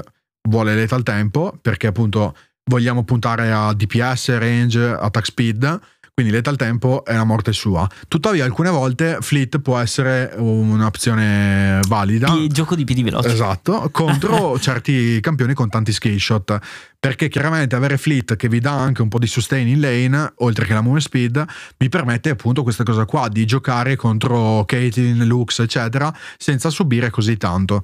vuole 0.49 0.75
lethal 0.75 1.03
tempo 1.03 1.57
perché 1.61 1.87
appunto 1.87 2.35
vogliamo 2.65 3.05
puntare 3.05 3.49
a 3.49 3.73
DPS, 3.73 4.37
range, 4.37 4.83
attack 4.87 5.25
speed. 5.25 5.79
Quindi 6.13 6.33
lethal 6.33 6.57
tempo 6.57 7.05
è 7.05 7.15
la 7.15 7.23
morte 7.23 7.53
sua. 7.53 7.89
Tuttavia, 8.07 8.43
alcune 8.43 8.69
volte 8.69 9.17
Fleet 9.21 9.59
può 9.59 9.77
essere 9.77 10.33
un'opzione 10.35 11.79
valida. 11.87 12.33
Il 12.33 12.51
gioco 12.51 12.75
di 12.75 12.83
piedi 12.83 13.01
veloci. 13.01 13.29
Esatto, 13.29 13.89
contro 13.91 14.57
certi 14.59 15.19
campioni 15.21 15.53
con 15.53 15.69
tanti 15.69 15.93
skill 15.93 16.17
shot. 16.17 16.59
Perché 16.99 17.29
chiaramente 17.29 17.75
avere 17.75 17.97
Fleet 17.97 18.35
che 18.35 18.49
vi 18.49 18.59
dà 18.59 18.73
anche 18.73 19.01
un 19.01 19.07
po' 19.07 19.17
di 19.17 19.25
sustain 19.25 19.67
in 19.67 19.79
lane, 19.79 20.33
oltre 20.37 20.65
che 20.65 20.73
la 20.73 20.81
movement 20.81 21.01
speed, 21.01 21.45
vi 21.77 21.89
permette 21.89 22.29
appunto 22.29 22.61
questa 22.61 22.83
cosa 22.83 23.05
qua 23.05 23.27
di 23.27 23.45
giocare 23.45 23.95
contro 23.95 24.63
Caitlyn, 24.65 25.25
Lux, 25.25 25.59
eccetera, 25.59 26.13
senza 26.37 26.69
subire 26.69 27.09
così 27.09 27.37
tanto. 27.37 27.83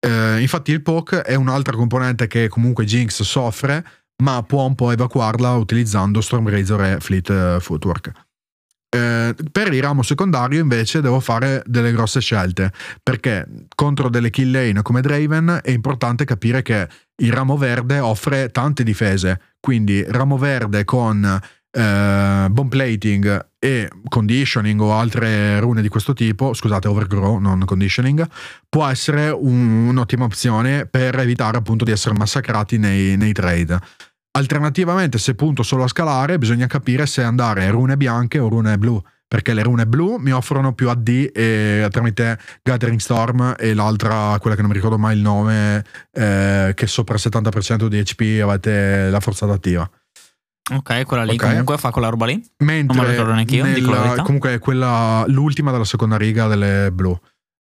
Eh, 0.00 0.40
infatti 0.40 0.72
il 0.72 0.82
poke 0.82 1.22
è 1.22 1.34
un'altra 1.34 1.76
componente 1.76 2.26
che 2.26 2.48
comunque 2.48 2.84
Jinx 2.84 3.22
soffre, 3.22 3.84
ma 4.22 4.42
può 4.42 4.64
un 4.64 4.74
po' 4.74 4.90
evacuarla 4.90 5.54
utilizzando 5.54 6.20
Stormrazor 6.20 6.82
e 6.82 7.00
Fleet 7.00 7.30
eh, 7.30 7.58
Footwork. 7.60 8.12
Eh, 8.88 9.34
per 9.50 9.72
il 9.72 9.82
ramo 9.82 10.02
secondario 10.02 10.60
invece 10.60 11.00
devo 11.00 11.18
fare 11.18 11.62
delle 11.66 11.90
grosse 11.90 12.20
scelte 12.20 12.72
perché 13.02 13.46
contro 13.74 14.08
delle 14.08 14.30
kill 14.30 14.52
lane 14.52 14.80
come 14.82 15.00
Draven 15.00 15.60
è 15.62 15.70
importante 15.70 16.24
capire 16.24 16.62
che 16.62 16.88
il 17.16 17.32
ramo 17.32 17.56
verde 17.56 17.98
offre 17.98 18.50
tante 18.50 18.84
difese 18.84 19.40
quindi 19.58 20.04
ramo 20.06 20.38
verde 20.38 20.84
con 20.84 21.40
eh, 21.76 22.46
bomb 22.50 22.70
plating 22.70 23.48
e 23.58 23.90
conditioning 24.08 24.80
o 24.80 24.92
altre 24.92 25.60
rune 25.60 25.82
di 25.82 25.88
questo 25.88 26.12
tipo 26.14 26.54
scusate 26.54 26.88
overgrow 26.88 27.38
non 27.38 27.62
conditioning 27.64 28.26
può 28.68 28.86
essere 28.86 29.28
un- 29.30 29.88
un'ottima 29.88 30.24
opzione 30.24 30.86
per 30.86 31.18
evitare 31.18 31.58
appunto 31.58 31.84
di 31.84 31.90
essere 31.90 32.16
massacrati 32.16 32.78
nei, 32.78 33.16
nei 33.16 33.32
trade 33.32 33.78
Alternativamente, 34.36 35.16
se 35.16 35.34
punto 35.34 35.62
solo 35.62 35.84
a 35.84 35.88
scalare, 35.88 36.36
bisogna 36.36 36.66
capire 36.66 37.06
se 37.06 37.22
andare 37.22 37.70
rune 37.70 37.96
bianche 37.96 38.38
o 38.38 38.48
rune 38.48 38.76
blu. 38.76 39.02
Perché 39.26 39.54
le 39.54 39.62
rune 39.62 39.86
blu 39.86 40.16
mi 40.18 40.30
offrono 40.30 40.74
più 40.74 40.90
AD 40.90 41.30
e, 41.34 41.88
tramite 41.90 42.38
Gathering 42.62 43.00
Storm 43.00 43.54
e 43.58 43.72
l'altra, 43.72 44.36
quella 44.38 44.54
che 44.54 44.60
non 44.60 44.70
mi 44.70 44.76
ricordo 44.76 44.98
mai 44.98 45.16
il 45.16 45.22
nome, 45.22 45.82
eh, 46.12 46.72
che 46.74 46.86
sopra 46.86 47.14
il 47.14 47.20
70% 47.24 47.86
di 47.86 48.02
HP 48.02 48.42
avete 48.42 49.08
la 49.08 49.20
forzata 49.20 49.54
attiva. 49.54 49.90
Ok, 50.74 51.04
quella 51.04 51.22
lì 51.24 51.34
Ok. 51.34 51.42
comunque 51.48 51.78
fa 51.78 51.90
quella 51.90 52.08
roba 52.08 52.26
lì. 52.26 52.34
Mentre 52.58 52.86
Non 52.86 52.96
me 52.96 53.02
lo 53.04 53.10
ricordo 53.10 53.32
neanch'io, 53.34 53.64
nel- 53.64 53.74
dico 53.74 53.90
la 53.92 54.00
verità. 54.02 54.22
comunque 54.22 54.54
è 54.54 54.58
quella, 54.58 55.24
l'ultima 55.28 55.70
della 55.70 55.84
seconda 55.84 56.16
riga 56.16 56.46
delle 56.48 56.90
blu. 56.92 57.16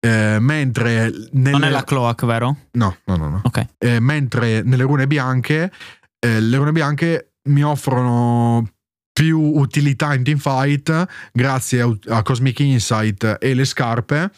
Eh, 0.04 0.38
mentre 0.40 1.10
nelle, 1.32 1.50
Non 1.50 1.64
è 1.64 1.70
la 1.70 1.84
cloak, 1.84 2.26
vero? 2.26 2.56
no, 2.72 2.96
no, 3.04 3.16
no, 3.16 3.28
no. 3.28 3.40
Ok. 3.44 3.66
Eh, 3.78 4.00
mentre 4.00 4.62
nelle 4.62 4.82
rune 4.82 5.06
bianche, 5.06 5.72
eh, 6.18 6.40
le 6.40 6.56
rune 6.56 6.72
bianche 6.72 7.34
mi 7.48 7.62
offrono 7.64 8.68
più 9.12 9.38
utilità 9.40 10.14
in 10.14 10.22
teamfight 10.24 11.06
grazie 11.32 11.82
a, 11.82 11.96
a 12.16 12.22
Cosmic 12.22 12.58
Insight 12.60 13.36
e 13.40 13.54
le 13.54 13.64
scarpe. 13.64 14.30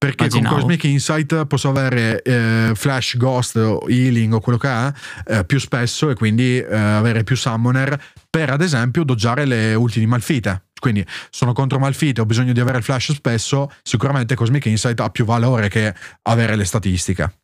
Perché 0.00 0.24
Immaginavo. 0.24 0.54
con 0.54 0.62
Cosmic 0.62 0.84
Insight 0.84 1.44
posso 1.44 1.68
avere 1.68 2.22
eh, 2.22 2.72
Flash, 2.74 3.18
Ghost, 3.18 3.56
o 3.56 3.86
Healing 3.86 4.32
o 4.32 4.40
quello 4.40 4.56
che 4.56 4.66
è 4.66 4.92
eh, 5.26 5.44
più 5.44 5.60
spesso 5.60 6.08
e 6.08 6.14
quindi 6.14 6.56
eh, 6.56 6.74
avere 6.74 7.22
più 7.22 7.36
Summoner 7.36 8.02
per 8.30 8.48
ad 8.48 8.62
esempio 8.62 9.04
doggiare 9.04 9.44
le 9.44 9.74
ulti 9.74 9.98
di 9.98 10.06
Malfite. 10.06 10.68
Quindi 10.80 11.04
sono 11.28 11.52
contro 11.52 11.78
Malfite, 11.78 12.22
ho 12.22 12.24
bisogno 12.24 12.54
di 12.54 12.60
avere 12.60 12.78
il 12.78 12.82
Flash 12.82 13.12
spesso, 13.12 13.70
sicuramente 13.82 14.34
Cosmic 14.34 14.64
Insight 14.64 14.98
ha 15.00 15.10
più 15.10 15.26
valore 15.26 15.68
che 15.68 15.94
avere 16.22 16.56
le 16.56 16.64
statistiche. 16.64 17.39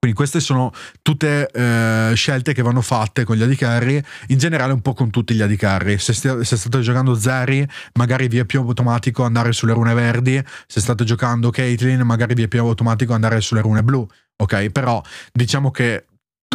Quindi 0.00 0.16
queste 0.16 0.40
sono 0.40 0.72
tutte 1.02 1.50
eh, 1.52 2.12
scelte 2.14 2.54
che 2.54 2.62
vanno 2.62 2.80
fatte 2.80 3.24
con 3.24 3.36
gli 3.36 3.42
AD 3.42 4.02
in 4.28 4.38
generale 4.38 4.72
un 4.72 4.80
po' 4.80 4.94
con 4.94 5.10
tutti 5.10 5.34
gli 5.34 5.42
AD. 5.42 5.96
Se, 5.96 6.14
stia- 6.14 6.42
se 6.42 6.56
state 6.56 6.80
giocando 6.80 7.14
Zeri, 7.14 7.68
magari 7.98 8.26
vi 8.26 8.38
è 8.38 8.46
più 8.46 8.60
automatico 8.60 9.24
andare 9.24 9.52
sulle 9.52 9.74
rune 9.74 9.92
verdi, 9.92 10.42
se 10.66 10.80
state 10.80 11.04
giocando 11.04 11.50
Caitlyn, 11.50 12.00
magari 12.00 12.32
vi 12.32 12.44
è 12.44 12.48
più 12.48 12.60
automatico 12.60 13.12
andare 13.12 13.42
sulle 13.42 13.60
rune 13.60 13.82
blu, 13.82 14.08
ok? 14.36 14.70
Però 14.70 15.02
diciamo 15.34 15.70
che 15.70 16.06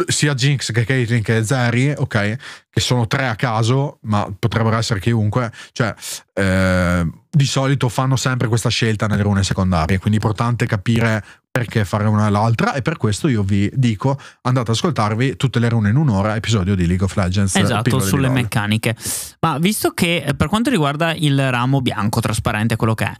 sia 0.08 0.34
Jinx 0.34 0.72
che 0.72 0.84
Caitlyn 0.84 1.22
che 1.22 1.44
Zeri, 1.44 1.94
ok? 1.96 2.36
Che 2.68 2.80
sono 2.80 3.06
tre 3.06 3.28
a 3.28 3.36
caso, 3.36 3.98
ma 4.02 4.28
potrebbero 4.36 4.76
essere 4.76 4.98
chiunque, 4.98 5.52
cioè 5.70 5.94
eh, 6.34 7.08
di 7.30 7.46
solito 7.46 7.88
fanno 7.88 8.16
sempre 8.16 8.48
questa 8.48 8.70
scelta 8.70 9.06
nelle 9.06 9.22
rune 9.22 9.44
secondarie, 9.44 9.98
quindi 9.98 10.18
è 10.18 10.22
importante 10.22 10.66
capire 10.66 11.22
perché 11.56 11.86
fare 11.86 12.06
una 12.06 12.26
e 12.26 12.30
l'altra 12.30 12.74
e 12.74 12.82
per 12.82 12.98
questo 12.98 13.28
io 13.28 13.42
vi 13.42 13.70
dico 13.72 14.20
andate 14.42 14.70
ad 14.70 14.76
ascoltarvi 14.76 15.36
tutte 15.36 15.58
le 15.58 15.70
rune 15.70 15.88
in 15.88 15.96
un'ora 15.96 16.36
episodio 16.36 16.74
di 16.74 16.86
League 16.86 17.06
of 17.06 17.16
Legends 17.16 17.56
Esatto, 17.56 17.82
pillole 17.82 18.02
di 18.02 18.08
sulle 18.10 18.28
meccaniche. 18.28 18.94
Ma 19.40 19.56
visto 19.56 19.92
che 19.92 20.22
eh, 20.26 20.34
per 20.34 20.48
quanto 20.48 20.68
riguarda 20.68 21.14
il 21.14 21.50
ramo 21.50 21.80
bianco 21.80 22.20
trasparente, 22.20 22.76
quello 22.76 22.92
che 22.92 23.04
è, 23.06 23.16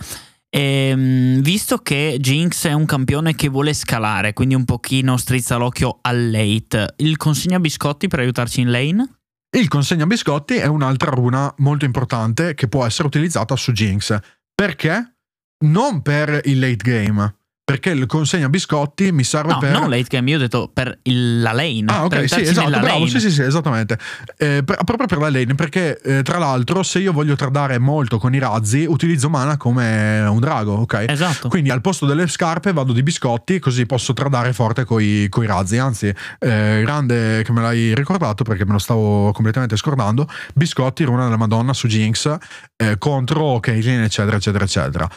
ehm, 0.50 1.40
visto 1.40 1.78
che 1.78 2.18
Jinx 2.20 2.66
è 2.66 2.74
un 2.74 2.84
campione 2.84 3.34
che 3.34 3.48
vuole 3.48 3.72
scalare, 3.72 4.34
quindi 4.34 4.54
un 4.54 4.66
pochino 4.66 5.16
strizza 5.16 5.56
l'occhio 5.56 6.00
al 6.02 6.30
late, 6.30 6.92
il 6.98 7.16
consegna 7.16 7.58
biscotti 7.58 8.06
per 8.06 8.18
aiutarci 8.18 8.60
in 8.60 8.70
lane? 8.70 9.10
il 9.56 9.68
consegna 9.68 10.04
biscotti 10.04 10.56
è 10.56 10.66
un'altra 10.66 11.10
runa 11.10 11.54
molto 11.58 11.86
importante 11.86 12.52
che 12.52 12.68
può 12.68 12.84
essere 12.84 13.08
utilizzata 13.08 13.56
su 13.56 13.72
Jinx 13.72 14.18
perché 14.54 15.16
non 15.64 16.02
per 16.02 16.42
il 16.44 16.58
late 16.58 16.76
game 16.76 17.34
perché 17.66 17.90
il 17.90 18.06
consegna 18.06 18.48
biscotti 18.48 19.10
mi 19.10 19.24
serve 19.24 19.54
No, 19.54 19.58
per 19.58 19.72
non 19.72 19.90
late 19.90 20.04
game, 20.08 20.30
io 20.30 20.36
ho 20.36 20.38
detto 20.38 20.70
per 20.72 21.00
il- 21.02 21.42
la 21.42 21.50
lane. 21.50 21.82
Ah, 21.86 22.04
ok, 22.04 22.28
sì, 22.28 22.42
esatto, 22.42 22.70
bravo, 22.70 22.86
lane. 22.86 23.08
sì, 23.08 23.18
sì, 23.18 23.30
sì, 23.32 23.42
esattamente. 23.42 23.98
Eh, 24.36 24.62
per- 24.64 24.84
proprio 24.84 25.08
per 25.08 25.18
la 25.18 25.30
lane, 25.30 25.52
perché 25.56 26.00
eh, 26.00 26.22
tra 26.22 26.38
l'altro, 26.38 26.84
se 26.84 27.00
io 27.00 27.12
voglio 27.12 27.34
tradare 27.34 27.80
molto 27.80 28.18
con 28.18 28.32
i 28.36 28.38
razzi, 28.38 28.84
utilizzo 28.88 29.28
mana 29.28 29.56
come 29.56 30.20
un 30.28 30.38
drago, 30.38 30.74
ok? 30.74 31.06
Esatto. 31.08 31.48
Quindi 31.48 31.70
al 31.70 31.80
posto 31.80 32.06
delle 32.06 32.28
scarpe 32.28 32.72
vado 32.72 32.92
di 32.92 33.02
biscotti, 33.02 33.58
così 33.58 33.84
posso 33.84 34.12
tradare 34.12 34.52
forte 34.52 34.84
coi, 34.84 35.26
coi 35.28 35.48
razzi. 35.48 35.76
Anzi, 35.78 36.06
eh, 36.38 36.80
grande 36.84 37.42
che 37.42 37.50
me 37.50 37.62
l'hai 37.62 37.96
ricordato 37.96 38.44
perché 38.44 38.64
me 38.64 38.72
lo 38.74 38.78
stavo 38.78 39.32
completamente 39.32 39.76
scordando. 39.76 40.28
Biscotti, 40.54 41.02
runa 41.02 41.24
della 41.24 41.36
Madonna 41.36 41.72
su 41.72 41.88
Jinx 41.88 42.32
eh, 42.76 42.96
contro 42.98 43.58
Caitlyn, 43.58 44.02
eccetera, 44.02 44.36
eccetera, 44.36 44.62
eccetera. 44.62 45.10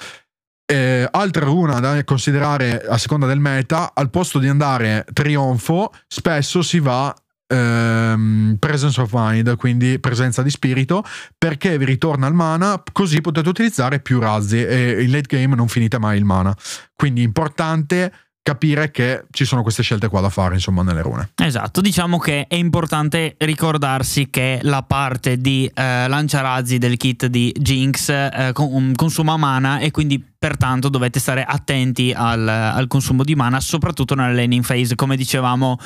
Eh, 0.72 1.08
altra 1.10 1.46
runa 1.46 1.80
da 1.80 2.04
considerare 2.04 2.86
a 2.88 2.96
seconda 3.00 3.26
del 3.26 3.40
meta, 3.40 3.90
al 3.92 4.12
posto 4.12 4.38
di 4.38 4.48
andare 4.48 5.04
trionfo, 5.14 5.92
spesso 6.08 6.62
si 6.62 6.80
va 6.80 7.12
ehm, 7.48 8.58
presence 8.60 9.02
of 9.02 9.10
mind, 9.12 9.56
quindi 9.56 9.98
presenza 9.98 10.44
di 10.44 10.52
spirito, 10.52 11.04
perché 11.36 11.76
vi 11.80 11.86
ritorna 11.86 12.28
il 12.28 12.36
mana, 12.36 12.84
così 12.92 13.20
potete 13.20 13.50
utilizzare 13.50 14.00
più 14.00 14.20
razzi 14.20 14.64
e 14.64 15.02
in 15.02 15.10
late 15.10 15.36
game 15.38 15.56
non 15.56 15.68
finite 15.68 15.98
mai 15.98 16.18
il 16.18 16.26
mana. 16.26 16.56
Quindi 16.94 17.24
importante 17.24 18.14
capire 18.50 18.90
che 18.90 19.26
ci 19.30 19.46
sono 19.46 19.62
queste 19.62 19.84
scelte 19.84 20.08
qua 20.08 20.22
da 20.22 20.30
fare, 20.30 20.56
insomma, 20.56 20.82
nelle 20.82 21.04
rune. 21.04 21.30
Esatto, 21.36 21.82
diciamo 21.82 22.18
che 22.18 22.48
è 22.48 22.56
importante 22.56 23.36
ricordarsi 23.38 24.32
che 24.32 24.60
la 24.64 24.82
parte 24.82 25.38
di 25.38 25.70
eh, 25.72 26.08
lanciarazzi 26.08 26.80
del 26.80 26.98
kit 26.98 27.28
di 27.28 27.54
Jinx 27.56 28.10
eh, 28.10 28.50
con- 28.54 28.94
consuma 28.96 29.38
mana 29.38 29.78
e 29.78 29.92
quindi 29.92 30.20
pertanto 30.20 30.90
dovete 30.90 31.20
stare 31.20 31.44
attenti 31.44 32.12
al, 32.12 32.48
al 32.48 32.88
consumo 32.88 33.24
di 33.24 33.36
mana, 33.36 33.60
soprattutto 33.60 34.16
nella 34.16 34.34
laning 34.34 34.66
phase. 34.66 34.96
Come 34.96 35.16
dicevamo, 35.16 35.78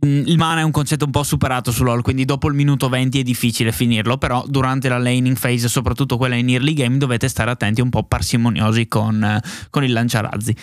mh, 0.00 0.22
il 0.26 0.38
mana 0.38 0.62
è 0.62 0.64
un 0.64 0.72
concetto 0.72 1.04
un 1.04 1.12
po' 1.12 1.22
superato 1.22 1.70
su 1.70 1.84
LoL, 1.84 2.02
quindi 2.02 2.24
dopo 2.24 2.48
il 2.48 2.54
minuto 2.54 2.88
20 2.88 3.20
è 3.20 3.22
difficile 3.22 3.70
finirlo, 3.70 4.18
però 4.18 4.44
durante 4.48 4.88
la 4.88 4.98
laning 4.98 5.38
phase, 5.38 5.68
soprattutto 5.68 6.16
quella 6.16 6.34
in 6.34 6.48
early 6.48 6.72
game, 6.72 6.96
dovete 6.96 7.28
stare 7.28 7.52
attenti 7.52 7.80
un 7.80 7.90
po' 7.90 8.02
parsimoniosi 8.02 8.88
con, 8.88 9.22
eh, 9.22 9.40
con 9.70 9.84
il 9.84 9.92
lanciarazzi. 9.92 10.56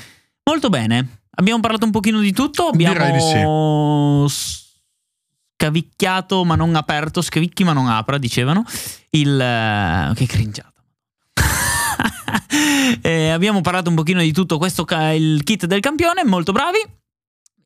Molto 0.48 0.70
bene, 0.70 1.22
abbiamo 1.36 1.60
parlato 1.60 1.86
un 1.86 1.92
pochino 1.92 2.20
di 2.20 2.32
tutto, 2.32 2.68
abbiamo 2.68 3.12
di 3.12 4.30
sì. 4.30 4.56
scavicchiato 5.56 6.44
ma 6.44 6.56
non 6.56 6.76
aperto, 6.76 7.22
scavicchi 7.22 7.64
ma 7.64 7.74
non 7.74 7.88
apra, 7.88 8.18
dicevano. 8.18 8.64
Il 9.12 9.40
eh, 9.40 10.12
che 10.16 10.26
cringiata. 10.26 10.74
Eh, 13.02 13.30
abbiamo 13.30 13.62
parlato 13.62 13.90
un 13.90 13.96
pochino 13.96 14.22
di 14.22 14.32
tutto 14.32 14.58
questo 14.58 14.86
ca- 14.86 15.12
il 15.12 15.44
kit 15.44 15.66
del 15.66 15.80
campione, 15.80 16.24
molto 16.24 16.52
bravi. 16.52 16.78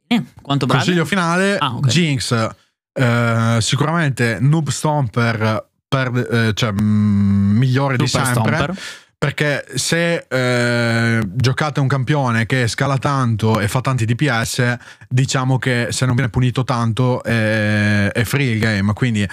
Eh, 0.08 0.24
quanto 0.42 0.66
bravi? 0.66 0.84
Consiglio 0.84 1.06
finale: 1.06 1.58
Ah, 1.58 1.76
ok. 1.76 1.88
Jinx, 1.88 2.50
eh, 2.94 3.58
sicuramente 3.60 4.38
Noob 4.40 4.70
Stomper, 4.70 5.70
per, 5.88 6.28
eh, 6.32 6.54
cioè, 6.54 6.72
mm, 6.72 7.58
migliore 7.58 7.98
di 7.98 8.08
Super 8.08 8.26
sempre. 8.26 8.56
Stomper. 8.56 8.80
Perché 9.20 9.66
se 9.76 10.26
eh, 10.30 11.22
giocate 11.26 11.82
un 11.82 11.90
campione 11.90 12.46
che 12.46 12.70
scala 12.70 12.98
tanto 12.98 13.60
e 13.60 13.68
fa 13.68 13.82
tanti 13.82 14.06
DPS, 14.06 14.78
diciamo 15.10 15.58
che 15.58 15.88
se 15.90 16.06
non 16.06 16.16
viene 16.16 16.30
punito 16.30 16.64
tanto 16.64 17.22
è, 17.22 18.12
è 18.14 18.24
free 18.24 18.52
il 18.52 18.60
game. 18.60 18.94
Quindi 18.94 19.28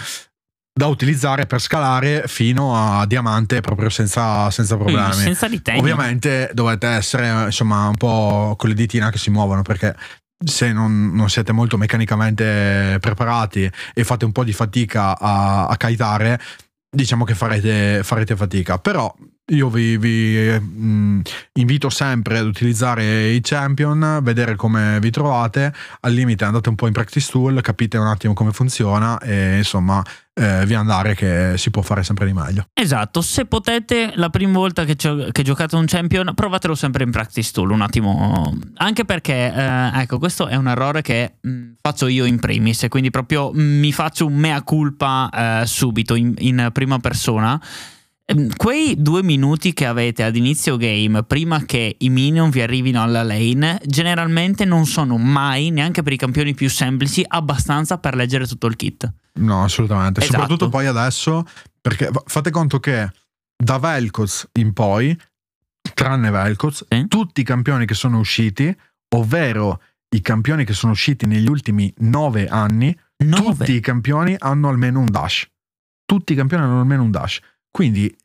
da 0.76 0.88
utilizzare 0.88 1.46
per 1.46 1.60
scalare 1.60 2.24
fino 2.26 2.76
a 2.76 3.06
diamante 3.06 3.60
proprio 3.60 3.88
senza, 3.88 4.50
senza 4.50 4.76
problemi. 4.76 5.06
Mm, 5.06 5.10
senza 5.12 5.46
ritegno. 5.46 5.78
Ovviamente 5.78 6.50
dovete 6.52 6.88
essere 6.88 7.44
insomma 7.44 7.86
un 7.86 7.96
po' 7.96 8.56
con 8.58 8.68
le 8.68 8.74
ditine 8.74 9.08
che 9.10 9.18
si 9.18 9.30
muovono 9.30 9.62
perché 9.62 9.96
se 10.44 10.72
non, 10.72 11.12
non, 11.14 11.30
siete 11.30 11.52
molto 11.52 11.78
meccanicamente 11.78 12.98
preparati 13.00 13.70
e 13.94 14.04
fate 14.04 14.24
un 14.24 14.32
po' 14.32 14.42
di 14.42 14.52
fatica 14.52 15.16
a, 15.16 15.66
a 15.66 15.76
kitare, 15.76 16.40
diciamo 16.90 17.24
che 17.24 17.34
farete, 17.34 18.02
farete 18.02 18.36
fatica. 18.36 18.78
Però 18.78 19.14
io 19.50 19.68
vi, 19.68 19.96
vi 19.96 20.58
mh, 20.58 21.20
invito 21.54 21.88
sempre 21.88 22.38
ad 22.38 22.46
utilizzare 22.46 23.28
i 23.28 23.40
champion, 23.42 24.18
vedere 24.22 24.56
come 24.56 24.98
vi 25.00 25.10
trovate. 25.10 25.72
Al 26.00 26.12
limite 26.12 26.44
andate 26.44 26.68
un 26.68 26.74
po' 26.74 26.88
in 26.88 26.92
practice 26.92 27.30
tool, 27.30 27.60
capite 27.60 27.96
un 27.96 28.08
attimo 28.08 28.32
come 28.32 28.50
funziona 28.50 29.18
e 29.18 29.58
insomma 29.58 30.02
eh, 30.34 30.66
vi 30.66 30.74
andare 30.74 31.14
che 31.14 31.54
si 31.58 31.70
può 31.70 31.82
fare 31.82 32.02
sempre 32.02 32.26
di 32.26 32.32
meglio. 32.32 32.66
Esatto, 32.72 33.20
se 33.20 33.44
potete 33.44 34.12
la 34.16 34.30
prima 34.30 34.58
volta 34.58 34.84
che, 34.84 34.96
che, 34.96 35.42
giocate 35.44 35.76
un 35.76 35.86
champion 35.86 36.32
provatelo 36.34 36.74
sempre 36.74 37.04
in 37.04 37.12
practice 37.12 37.52
tool 37.52 37.70
un 37.70 37.82
attimo, 37.82 38.52
anche 38.78 39.04
perché 39.04 39.52
eh, 39.54 39.90
ecco 40.00 40.18
questo 40.18 40.48
è 40.48 40.56
un 40.56 40.66
errore 40.66 41.02
che 41.02 41.34
mh, 41.40 41.74
faccio 41.80 42.08
io 42.08 42.24
in 42.24 42.40
primis 42.40 42.82
e 42.82 42.88
quindi 42.88 43.10
proprio 43.10 43.52
mh, 43.52 43.60
mi 43.60 43.92
faccio 43.92 44.26
un 44.26 44.34
mea 44.34 44.60
culpa 44.62 45.30
eh, 45.62 45.66
subito 45.66 46.16
in, 46.16 46.34
in 46.38 46.70
prima 46.72 46.98
persona 46.98 47.60
quei 48.56 49.00
due 49.00 49.22
minuti 49.22 49.72
che 49.72 49.86
avete 49.86 50.24
ad 50.24 50.34
inizio 50.34 50.76
game, 50.76 51.22
prima 51.22 51.64
che 51.64 51.94
i 51.98 52.08
minion 52.08 52.50
vi 52.50 52.60
arrivino 52.60 53.00
alla 53.00 53.22
lane, 53.22 53.80
generalmente 53.84 54.64
non 54.64 54.84
sono 54.84 55.16
mai, 55.16 55.70
neanche 55.70 56.02
per 56.02 56.12
i 56.12 56.16
campioni 56.16 56.52
più 56.52 56.68
semplici, 56.68 57.24
abbastanza 57.26 57.98
per 57.98 58.16
leggere 58.16 58.46
tutto 58.46 58.66
il 58.66 58.74
kit. 58.74 59.12
No, 59.34 59.62
assolutamente. 59.62 60.20
Esatto. 60.20 60.32
Soprattutto 60.32 60.68
poi 60.68 60.86
adesso, 60.86 61.46
perché 61.80 62.10
fate 62.24 62.50
conto 62.50 62.80
che 62.80 63.08
da 63.56 63.78
Velkoz 63.78 64.48
in 64.54 64.72
poi, 64.72 65.16
tranne 65.94 66.30
Velkoz, 66.30 66.84
sì. 66.88 67.06
tutti 67.06 67.42
i 67.42 67.44
campioni 67.44 67.86
che 67.86 67.94
sono 67.94 68.18
usciti, 68.18 68.76
ovvero 69.14 69.80
i 70.08 70.20
campioni 70.20 70.64
che 70.64 70.72
sono 70.72 70.92
usciti 70.92 71.26
negli 71.26 71.48
ultimi 71.48 71.92
nove 71.98 72.48
anni, 72.48 72.96
nove. 73.24 73.54
tutti 73.58 73.72
i 73.72 73.80
campioni 73.80 74.34
hanno 74.36 74.68
almeno 74.68 74.98
un 74.98 75.10
dash. 75.10 75.48
Tutti 76.04 76.32
i 76.32 76.36
campioni 76.36 76.64
hanno 76.64 76.80
almeno 76.80 77.02
un 77.02 77.10
dash. 77.10 77.40
Quindi 77.76 78.16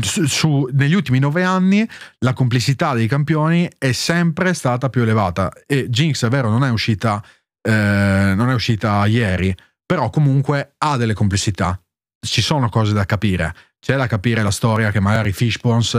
su, 0.00 0.26
su, 0.26 0.68
negli 0.72 0.94
ultimi 0.94 1.20
nove 1.20 1.44
anni 1.44 1.88
la 2.18 2.32
complessità 2.32 2.94
dei 2.94 3.06
campioni 3.06 3.70
è 3.78 3.92
sempre 3.92 4.54
stata 4.54 4.88
più 4.88 5.02
elevata. 5.02 5.52
E 5.68 5.88
Jinx 5.88 6.24
è 6.24 6.28
vero 6.28 6.50
non 6.50 6.64
è 6.64 6.70
uscita, 6.70 7.24
eh, 7.62 8.32
non 8.34 8.50
è 8.50 8.52
uscita 8.52 9.06
ieri 9.06 9.54
però 9.86 10.10
comunque 10.10 10.74
ha 10.78 10.96
delle 10.96 11.14
complessità. 11.14 11.80
Ci 12.20 12.42
sono 12.42 12.68
cose 12.68 12.92
da 12.92 13.04
capire 13.04 13.54
c'è 13.80 13.96
da 13.96 14.06
capire 14.06 14.42
la 14.42 14.50
storia 14.50 14.90
che 14.90 15.00
magari 15.00 15.32
Fishbones 15.32 15.94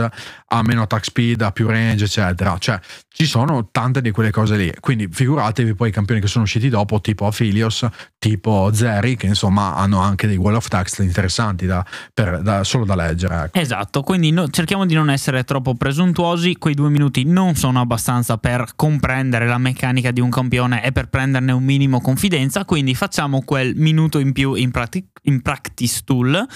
ha 0.46 0.62
meno 0.62 0.82
attack 0.82 1.04
speed, 1.04 1.42
ha 1.42 1.50
più 1.50 1.66
range, 1.66 2.04
eccetera. 2.04 2.56
Cioè, 2.56 2.78
ci 3.08 3.26
sono 3.26 3.70
tante 3.72 4.00
di 4.00 4.12
quelle 4.12 4.30
cose 4.30 4.56
lì. 4.56 4.72
Quindi 4.78 5.08
figuratevi 5.10 5.74
poi 5.74 5.88
i 5.88 5.92
campioni 5.92 6.20
che 6.20 6.28
sono 6.28 6.44
usciti 6.44 6.68
dopo, 6.68 7.00
tipo 7.00 7.26
Aphelios, 7.26 7.86
tipo 8.18 8.70
Zeri, 8.72 9.16
che 9.16 9.26
insomma 9.26 9.74
hanno 9.74 9.98
anche 9.98 10.28
dei 10.28 10.36
wall 10.36 10.54
of 10.54 10.68
text 10.68 11.00
interessanti 11.00 11.66
da, 11.66 11.84
per, 12.14 12.40
da, 12.40 12.62
solo 12.62 12.84
da 12.84 12.94
leggere. 12.94 13.44
Ecco. 13.44 13.58
Esatto, 13.58 14.02
quindi 14.02 14.30
no, 14.30 14.48
cerchiamo 14.48 14.86
di 14.86 14.94
non 14.94 15.10
essere 15.10 15.42
troppo 15.42 15.74
presuntuosi. 15.74 16.56
Quei 16.56 16.74
due 16.74 16.88
minuti 16.88 17.24
non 17.24 17.56
sono 17.56 17.80
abbastanza 17.80 18.38
per 18.38 18.72
comprendere 18.76 19.46
la 19.48 19.58
meccanica 19.58 20.12
di 20.12 20.20
un 20.20 20.30
campione 20.30 20.84
e 20.84 20.92
per 20.92 21.08
prenderne 21.08 21.50
un 21.50 21.64
minimo 21.64 22.00
confidenza. 22.00 22.64
Quindi 22.64 22.94
facciamo 22.94 23.42
quel 23.42 23.74
minuto 23.74 24.20
in 24.20 24.32
più 24.32 24.54
in, 24.54 24.70
practic- 24.70 25.18
in 25.22 25.42
practice 25.42 26.02
tool 26.04 26.46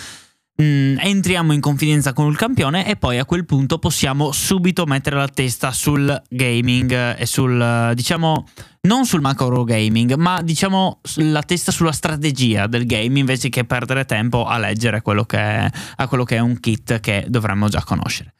Mm, 0.62 0.96
entriamo 0.98 1.52
in 1.52 1.60
confidenza 1.60 2.14
con 2.14 2.30
il 2.30 2.36
campione 2.36 2.88
e 2.88 2.96
poi 2.96 3.18
a 3.18 3.26
quel 3.26 3.44
punto 3.44 3.78
possiamo 3.78 4.32
subito 4.32 4.86
mettere 4.86 5.16
la 5.16 5.28
testa 5.28 5.70
sul 5.70 6.22
gaming 6.30 7.14
e 7.18 7.26
sul, 7.26 7.92
diciamo, 7.94 8.46
non 8.82 9.04
sul 9.04 9.20
macro 9.20 9.64
gaming, 9.64 10.14
ma 10.14 10.40
diciamo 10.40 11.00
la 11.16 11.42
testa 11.42 11.72
sulla 11.72 11.92
strategia 11.92 12.66
del 12.68 12.86
game 12.86 13.18
invece 13.18 13.50
che 13.50 13.64
perdere 13.64 14.06
tempo 14.06 14.46
a 14.46 14.56
leggere 14.56 15.02
quello 15.02 15.24
che 15.24 15.38
è, 15.38 15.70
quello 16.08 16.24
che 16.24 16.36
è 16.36 16.40
un 16.40 16.58
kit 16.58 17.00
che 17.00 17.26
dovremmo 17.28 17.68
già 17.68 17.82
conoscere. 17.84 18.32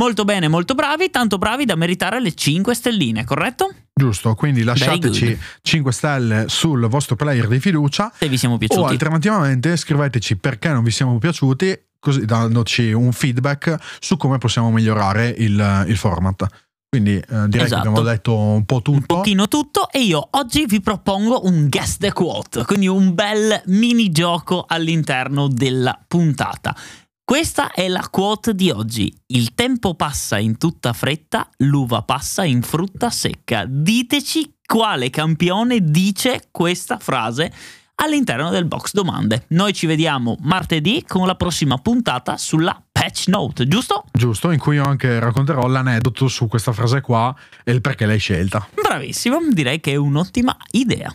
Molto 0.00 0.24
bene, 0.24 0.46
molto 0.46 0.74
bravi, 0.74 1.10
tanto 1.10 1.38
bravi 1.38 1.64
da 1.64 1.74
meritare 1.74 2.20
le 2.20 2.32
5 2.32 2.72
stelline, 2.72 3.24
corretto? 3.24 3.74
Giusto, 3.92 4.36
quindi 4.36 4.62
lasciateci 4.62 5.36
5 5.60 5.92
stelle 5.92 6.44
sul 6.46 6.86
vostro 6.86 7.16
player 7.16 7.48
di 7.48 7.58
fiducia. 7.58 8.12
Se 8.16 8.28
vi 8.28 8.38
siamo 8.38 8.58
piaciuti. 8.58 8.80
O 8.80 8.86
alternativamente 8.86 9.76
scriveteci 9.76 10.36
perché 10.36 10.68
non 10.68 10.84
vi 10.84 10.92
siamo 10.92 11.18
piaciuti, 11.18 11.76
così 11.98 12.24
dandoci 12.24 12.92
un 12.92 13.10
feedback 13.10 13.76
su 13.98 14.16
come 14.16 14.38
possiamo 14.38 14.70
migliorare 14.70 15.34
il, 15.36 15.84
il 15.88 15.96
format. 15.96 16.46
Quindi 16.88 17.16
eh, 17.16 17.48
direi 17.48 17.66
esatto. 17.66 17.82
che 17.82 17.88
abbiamo 17.88 18.00
detto 18.00 18.34
un 18.34 18.64
po' 18.64 18.80
tutto. 18.80 18.98
Un 18.98 19.04
pochino 19.04 19.46
tutto 19.46 19.90
e 19.90 20.00
io 20.04 20.28
oggi 20.30 20.64
vi 20.64 20.80
propongo 20.80 21.44
un 21.44 21.68
guess 21.68 21.98
the 21.98 22.12
quote, 22.12 22.64
quindi 22.64 22.86
un 22.86 23.14
bel 23.14 23.62
mini 23.66 24.10
gioco 24.10 24.64
all'interno 24.66 25.48
della 25.48 25.98
puntata. 26.06 26.74
Questa 27.28 27.72
è 27.72 27.88
la 27.88 28.08
quote 28.10 28.54
di 28.54 28.70
oggi. 28.70 29.14
Il 29.26 29.52
tempo 29.52 29.94
passa 29.94 30.38
in 30.38 30.56
tutta 30.56 30.94
fretta, 30.94 31.46
l'uva 31.58 32.00
passa 32.00 32.42
in 32.42 32.62
frutta 32.62 33.10
secca. 33.10 33.66
Diteci 33.68 34.60
quale 34.64 35.10
campione 35.10 35.82
dice 35.82 36.48
questa 36.50 36.96
frase 36.96 37.52
all'interno 37.96 38.48
del 38.48 38.64
box 38.64 38.94
domande. 38.94 39.44
Noi 39.48 39.74
ci 39.74 39.84
vediamo 39.84 40.38
martedì 40.40 41.04
con 41.06 41.26
la 41.26 41.34
prossima 41.34 41.76
puntata 41.76 42.38
sulla 42.38 42.82
patch 42.90 43.26
note, 43.26 43.68
giusto? 43.68 44.04
Giusto, 44.10 44.50
in 44.50 44.58
cui 44.58 44.76
io 44.76 44.84
anche 44.84 45.20
racconterò 45.20 45.66
l'aneddoto 45.66 46.28
su 46.28 46.48
questa 46.48 46.72
frase 46.72 47.02
qua 47.02 47.36
e 47.62 47.72
il 47.72 47.82
perché 47.82 48.06
l'hai 48.06 48.18
scelta. 48.18 48.66
Bravissimo, 48.72 49.38
direi 49.50 49.80
che 49.80 49.92
è 49.92 49.96
un'ottima 49.96 50.56
idea. 50.70 51.14